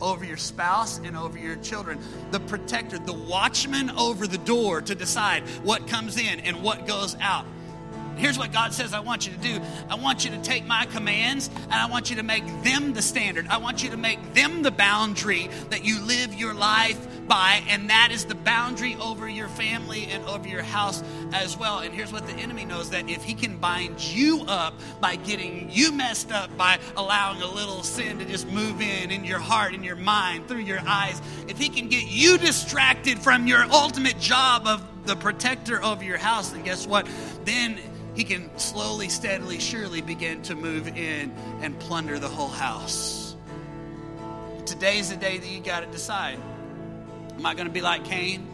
over 0.00 0.24
your 0.24 0.36
spouse 0.36 0.98
and 0.98 1.16
over 1.16 1.38
your 1.38 1.56
children. 1.56 1.98
The 2.30 2.40
protector, 2.40 2.98
the 2.98 3.12
watchman 3.12 3.90
over 3.90 4.26
the 4.26 4.38
door 4.38 4.80
to 4.82 4.94
decide 4.94 5.42
what 5.62 5.86
comes 5.88 6.18
in 6.18 6.40
and 6.40 6.62
what 6.62 6.86
goes 6.86 7.16
out. 7.20 7.46
Here's 8.16 8.38
what 8.38 8.52
God 8.52 8.72
says 8.72 8.92
I 8.92 9.00
want 9.00 9.26
you 9.26 9.32
to 9.32 9.38
do. 9.38 9.60
I 9.88 9.94
want 9.94 10.24
you 10.24 10.30
to 10.32 10.38
take 10.42 10.66
my 10.66 10.86
commands 10.86 11.48
and 11.64 11.74
I 11.74 11.86
want 11.86 12.10
you 12.10 12.16
to 12.16 12.22
make 12.22 12.44
them 12.62 12.92
the 12.92 13.02
standard. 13.02 13.46
I 13.48 13.58
want 13.58 13.82
you 13.82 13.90
to 13.90 13.96
make 13.96 14.34
them 14.34 14.62
the 14.62 14.70
boundary 14.70 15.48
that 15.70 15.84
you 15.84 16.00
live 16.00 16.34
your 16.34 16.54
life 16.54 17.06
by, 17.30 17.62
and 17.68 17.88
that 17.90 18.08
is 18.10 18.24
the 18.24 18.34
boundary 18.34 18.96
over 18.96 19.28
your 19.28 19.48
family 19.48 20.06
and 20.06 20.24
over 20.26 20.48
your 20.48 20.64
house 20.64 21.02
as 21.32 21.56
well. 21.56 21.78
And 21.78 21.94
here's 21.94 22.12
what 22.12 22.26
the 22.26 22.32
enemy 22.32 22.64
knows 22.64 22.90
that 22.90 23.08
if 23.08 23.22
he 23.22 23.34
can 23.34 23.56
bind 23.56 24.02
you 24.02 24.44
up 24.48 24.74
by 25.00 25.14
getting 25.14 25.70
you 25.70 25.92
messed 25.92 26.32
up, 26.32 26.54
by 26.56 26.78
allowing 26.96 27.40
a 27.40 27.46
little 27.46 27.84
sin 27.84 28.18
to 28.18 28.24
just 28.24 28.48
move 28.48 28.80
in 28.82 29.12
in 29.12 29.24
your 29.24 29.38
heart, 29.38 29.74
in 29.74 29.84
your 29.84 29.96
mind, 29.96 30.48
through 30.48 30.58
your 30.58 30.80
eyes, 30.80 31.22
if 31.46 31.56
he 31.56 31.68
can 31.68 31.88
get 31.88 32.04
you 32.08 32.36
distracted 32.36 33.20
from 33.20 33.46
your 33.46 33.64
ultimate 33.70 34.18
job 34.18 34.66
of 34.66 34.84
the 35.06 35.14
protector 35.14 35.80
of 35.80 36.02
your 36.02 36.18
house, 36.18 36.50
then 36.50 36.64
guess 36.64 36.86
what? 36.86 37.08
Then 37.44 37.78
he 38.20 38.24
can 38.24 38.50
slowly, 38.58 39.08
steadily, 39.08 39.58
surely 39.58 40.02
begin 40.02 40.42
to 40.42 40.54
move 40.54 40.86
in 40.88 41.32
and 41.62 41.78
plunder 41.78 42.18
the 42.18 42.28
whole 42.28 42.48
house. 42.48 43.34
Today's 44.66 45.08
the 45.08 45.16
day 45.16 45.38
that 45.38 45.48
you 45.48 45.58
got 45.60 45.80
to 45.80 45.86
decide. 45.86 46.38
Am 47.38 47.46
I 47.46 47.54
going 47.54 47.66
to 47.66 47.72
be 47.72 47.80
like 47.80 48.04
Cain? 48.04 48.46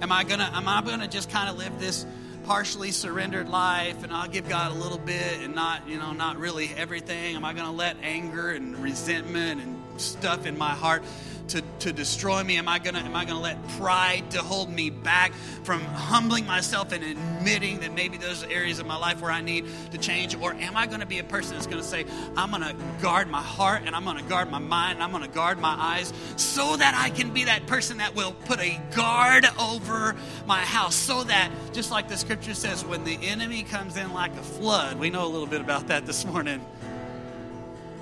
Am 0.00 0.10
I 0.10 0.24
going 0.24 0.40
to 0.40 0.46
am 0.46 0.66
I 0.66 0.82
going 0.82 0.98
to 0.98 1.06
just 1.06 1.30
kind 1.30 1.48
of 1.48 1.56
live 1.56 1.78
this 1.78 2.04
partially 2.46 2.90
surrendered 2.90 3.48
life 3.48 4.02
and 4.02 4.12
I'll 4.12 4.26
give 4.26 4.48
God 4.48 4.72
a 4.72 4.74
little 4.74 4.98
bit 4.98 5.40
and 5.40 5.54
not, 5.54 5.88
you 5.88 6.00
know, 6.00 6.10
not 6.10 6.38
really 6.38 6.72
everything? 6.76 7.36
Am 7.36 7.44
I 7.44 7.52
going 7.52 7.66
to 7.66 7.70
let 7.70 7.98
anger 8.02 8.50
and 8.50 8.76
resentment 8.78 9.62
and 9.62 10.00
stuff 10.00 10.46
in 10.46 10.58
my 10.58 10.70
heart 10.70 11.04
to, 11.48 11.62
to 11.80 11.92
destroy 11.92 12.42
me? 12.42 12.56
Am 12.56 12.68
I 12.68 12.78
gonna 12.78 13.00
am 13.00 13.14
I 13.14 13.24
gonna 13.24 13.40
let 13.40 13.68
pride 13.70 14.30
to 14.30 14.38
hold 14.38 14.70
me 14.70 14.90
back 14.90 15.32
from 15.64 15.80
humbling 15.80 16.46
myself 16.46 16.92
and 16.92 17.02
admitting 17.02 17.80
that 17.80 17.92
maybe 17.92 18.16
those 18.16 18.44
areas 18.44 18.78
of 18.78 18.86
my 18.86 18.96
life 18.96 19.20
where 19.20 19.30
I 19.30 19.40
need 19.40 19.66
to 19.90 19.98
change? 19.98 20.34
Or 20.34 20.54
am 20.54 20.76
I 20.76 20.86
gonna 20.86 21.06
be 21.06 21.18
a 21.18 21.24
person 21.24 21.54
that's 21.54 21.66
gonna 21.66 21.82
say, 21.82 22.06
I'm 22.36 22.50
gonna 22.50 22.74
guard 23.00 23.28
my 23.28 23.42
heart 23.42 23.82
and 23.84 23.94
I'm 23.94 24.04
gonna 24.04 24.22
guard 24.22 24.50
my 24.50 24.58
mind 24.58 24.94
and 24.94 25.02
I'm 25.02 25.12
gonna 25.12 25.28
guard 25.28 25.58
my 25.58 25.74
eyes 25.78 26.12
so 26.36 26.76
that 26.76 26.94
I 26.94 27.10
can 27.10 27.32
be 27.32 27.44
that 27.44 27.66
person 27.66 27.98
that 27.98 28.14
will 28.14 28.32
put 28.32 28.60
a 28.60 28.80
guard 28.94 29.46
over 29.58 30.16
my 30.46 30.60
house 30.60 30.94
so 30.94 31.24
that 31.24 31.50
just 31.72 31.90
like 31.90 32.08
the 32.08 32.16
scripture 32.16 32.54
says, 32.54 32.84
when 32.84 33.04
the 33.04 33.18
enemy 33.22 33.62
comes 33.62 33.96
in 33.96 34.12
like 34.12 34.32
a 34.32 34.42
flood, 34.42 34.98
we 34.98 35.10
know 35.10 35.26
a 35.26 35.28
little 35.28 35.46
bit 35.46 35.60
about 35.60 35.88
that 35.88 36.06
this 36.06 36.24
morning 36.24 36.64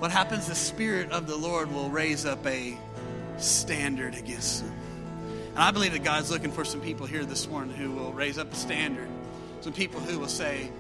what 0.00 0.10
happens? 0.10 0.46
The 0.46 0.54
Spirit 0.54 1.12
of 1.12 1.26
the 1.26 1.36
Lord 1.36 1.70
will 1.70 1.90
raise 1.90 2.24
up 2.24 2.46
a 2.46 2.74
standard 3.42 4.14
against 4.14 4.64
them. 4.64 4.74
And 5.50 5.58
I 5.58 5.70
believe 5.70 5.92
that 5.92 6.04
God's 6.04 6.30
looking 6.30 6.52
for 6.52 6.64
some 6.64 6.80
people 6.80 7.06
here 7.06 7.24
this 7.24 7.48
morning 7.48 7.74
who 7.74 7.90
will 7.90 8.12
raise 8.12 8.38
up 8.38 8.52
a 8.52 8.56
standard. 8.56 9.08
Some 9.60 9.72
people 9.72 10.00
who 10.00 10.18
will 10.18 10.28
say, 10.28 10.70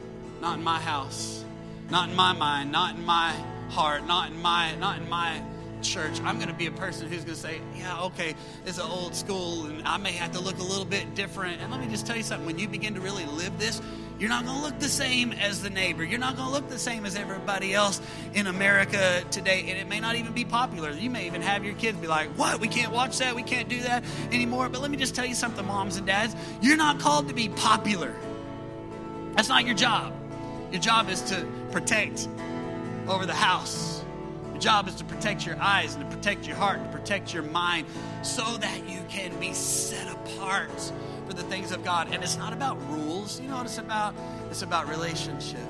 not 0.40 0.58
in 0.58 0.64
my 0.64 0.78
house, 0.78 1.44
not 1.90 2.08
in 2.08 2.16
my 2.16 2.32
mind, 2.32 2.72
not 2.72 2.94
in 2.94 3.04
my 3.04 3.34
heart, 3.70 4.06
not 4.06 4.30
in 4.30 4.40
my, 4.40 4.74
not 4.76 4.98
in 4.98 5.08
my 5.08 5.42
church. 5.82 6.20
I'm 6.22 6.36
going 6.36 6.48
to 6.48 6.54
be 6.54 6.66
a 6.66 6.72
person 6.72 7.08
who's 7.08 7.24
going 7.24 7.36
to 7.36 7.40
say, 7.40 7.60
yeah, 7.76 8.02
okay, 8.02 8.34
it's 8.64 8.78
an 8.78 8.84
old 8.84 9.14
school 9.14 9.66
and 9.66 9.86
I 9.86 9.96
may 9.96 10.12
have 10.12 10.32
to 10.32 10.40
look 10.40 10.58
a 10.58 10.62
little 10.62 10.84
bit 10.84 11.14
different. 11.14 11.60
And 11.60 11.70
let 11.70 11.80
me 11.80 11.88
just 11.88 12.06
tell 12.06 12.16
you 12.16 12.22
something. 12.22 12.46
When 12.46 12.58
you 12.58 12.68
begin 12.68 12.94
to 12.94 13.00
really 13.00 13.24
live 13.24 13.58
this, 13.58 13.80
you're 14.20 14.28
not 14.28 14.44
going 14.44 14.58
to 14.58 14.62
look 14.62 14.78
the 14.78 14.88
same 14.88 15.32
as 15.32 15.62
the 15.62 15.70
neighbor. 15.70 16.04
You're 16.04 16.18
not 16.18 16.36
going 16.36 16.46
to 16.46 16.52
look 16.52 16.68
the 16.68 16.78
same 16.78 17.06
as 17.06 17.16
everybody 17.16 17.72
else 17.72 18.02
in 18.34 18.48
America 18.48 19.24
today. 19.30 19.64
And 19.68 19.78
it 19.78 19.88
may 19.88 19.98
not 19.98 20.14
even 20.16 20.34
be 20.34 20.44
popular. 20.44 20.90
You 20.90 21.08
may 21.08 21.26
even 21.26 21.40
have 21.40 21.64
your 21.64 21.72
kids 21.72 21.96
be 21.98 22.06
like, 22.06 22.28
what? 22.36 22.60
We 22.60 22.68
can't 22.68 22.92
watch 22.92 23.16
that. 23.18 23.34
We 23.34 23.42
can't 23.42 23.70
do 23.70 23.80
that 23.80 24.04
anymore. 24.30 24.68
But 24.68 24.82
let 24.82 24.90
me 24.90 24.98
just 24.98 25.14
tell 25.14 25.24
you 25.24 25.34
something, 25.34 25.66
moms 25.66 25.96
and 25.96 26.06
dads. 26.06 26.36
You're 26.60 26.76
not 26.76 27.00
called 27.00 27.28
to 27.28 27.34
be 27.34 27.48
popular. 27.48 28.14
That's 29.36 29.48
not 29.48 29.64
your 29.64 29.74
job. 29.74 30.12
Your 30.70 30.82
job 30.82 31.08
is 31.08 31.22
to 31.22 31.46
protect 31.72 32.28
over 33.08 33.24
the 33.24 33.32
house. 33.32 34.04
Your 34.50 34.60
job 34.60 34.86
is 34.86 34.96
to 34.96 35.04
protect 35.04 35.46
your 35.46 35.58
eyes 35.58 35.94
and 35.94 36.08
to 36.08 36.14
protect 36.14 36.46
your 36.46 36.56
heart 36.56 36.78
and 36.78 36.92
to 36.92 36.98
protect 36.98 37.32
your 37.32 37.44
mind 37.44 37.86
so 38.22 38.58
that 38.58 38.86
you 38.86 39.00
can 39.08 39.34
be 39.40 39.54
set 39.54 40.12
apart 40.12 40.92
for 41.30 41.36
the 41.36 41.42
things 41.44 41.70
of 41.70 41.84
God. 41.84 42.08
And 42.10 42.24
it's 42.24 42.36
not 42.36 42.52
about 42.52 42.76
rules. 42.90 43.40
You 43.40 43.48
know 43.48 43.58
what 43.58 43.66
it's 43.66 43.78
about? 43.78 44.16
It's 44.50 44.62
about 44.62 44.88
relationship. 44.88 45.60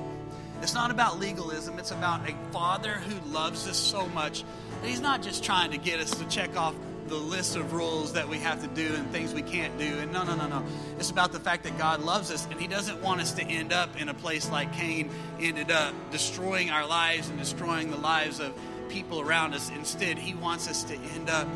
It's 0.63 0.73
not 0.73 0.89
about 0.89 1.19
legalism. 1.19 1.77
It's 1.77 1.91
about 1.91 2.27
a 2.27 2.33
father 2.51 2.93
who 2.93 3.31
loves 3.31 3.67
us 3.67 3.77
so 3.77 4.07
much 4.07 4.43
that 4.81 4.89
he's 4.89 5.01
not 5.01 5.21
just 5.21 5.43
trying 5.43 5.69
to 5.69 5.77
get 5.77 5.99
us 5.99 6.09
to 6.17 6.27
check 6.29 6.57
off 6.57 6.73
the 7.05 7.15
list 7.15 7.55
of 7.57 7.73
rules 7.73 8.13
that 8.13 8.27
we 8.27 8.39
have 8.39 8.59
to 8.63 8.67
do 8.69 8.95
and 8.95 9.11
things 9.11 9.35
we 9.35 9.43
can't 9.43 9.77
do. 9.77 9.99
And 9.99 10.11
no, 10.11 10.23
no, 10.23 10.35
no, 10.35 10.47
no. 10.47 10.63
It's 10.97 11.11
about 11.11 11.31
the 11.31 11.39
fact 11.39 11.63
that 11.65 11.77
God 11.77 12.01
loves 12.01 12.31
us 12.31 12.47
and 12.49 12.59
He 12.59 12.67
doesn't 12.67 12.99
want 13.03 13.21
us 13.21 13.31
to 13.33 13.43
end 13.43 13.71
up 13.71 14.01
in 14.01 14.09
a 14.09 14.15
place 14.15 14.49
like 14.49 14.73
Cain 14.73 15.11
ended 15.39 15.69
up, 15.69 15.93
destroying 16.09 16.71
our 16.71 16.87
lives 16.87 17.29
and 17.29 17.37
destroying 17.37 17.91
the 17.91 17.97
lives 17.97 18.39
of 18.39 18.51
people 18.89 19.21
around 19.21 19.53
us. 19.53 19.69
Instead, 19.69 20.17
He 20.17 20.33
wants 20.33 20.67
us 20.67 20.83
to 20.85 20.95
end 20.95 21.29
up 21.29 21.47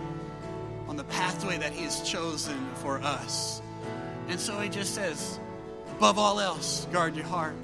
on 0.88 0.96
the 0.96 1.06
pathway 1.06 1.58
that 1.58 1.74
He 1.74 1.86
has 1.86 2.08
chosen 2.08 2.68
for 2.76 3.02
us. 3.02 3.64
And 4.28 4.40
so 4.40 4.60
he 4.60 4.70
just 4.70 4.96
says, 4.96 5.40
above 5.92 6.18
all 6.18 6.40
else, 6.40 6.88
guard 6.92 7.16
your 7.16 7.26
heart, 7.26 7.56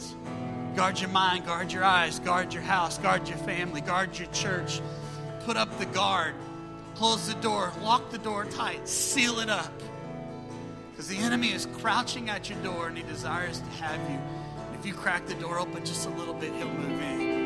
guard 0.76 1.00
your 1.00 1.10
mind, 1.10 1.46
guard 1.46 1.72
your 1.72 1.84
eyes, 1.84 2.20
guard 2.20 2.54
your 2.54 2.64
house, 2.64 2.98
guard 2.98 3.28
your 3.28 3.38
family, 3.40 3.82
guard 3.82 4.18
your 4.18 4.28
church. 4.30 4.82
Put 5.46 5.58
up 5.58 5.78
the 5.80 5.88
guard, 5.88 6.36
close 6.96 7.28
the 7.28 7.40
door, 7.42 7.72
lock 7.82 8.12
the 8.12 8.20
door 8.20 8.46
tight, 8.46 8.88
seal 8.88 9.40
it 9.40 9.50
up. 9.50 9.74
Because 10.92 11.08
the 11.08 11.18
enemy 11.18 11.52
is 11.52 11.68
crouching 11.80 12.30
at 12.30 12.50
your 12.50 12.60
door 12.60 12.88
and 12.88 12.98
he 12.98 13.04
desires 13.04 13.60
to 13.60 13.84
have 13.84 14.00
you. 14.10 14.20
If 14.80 14.86
you 14.86 14.94
crack 14.94 15.26
the 15.26 15.36
door 15.36 15.60
open 15.60 15.84
just 15.84 16.08
a 16.08 16.12
little 16.12 16.34
bit, 16.34 16.54
he'll 16.54 16.68
move 16.68 17.02
in. 17.02 17.41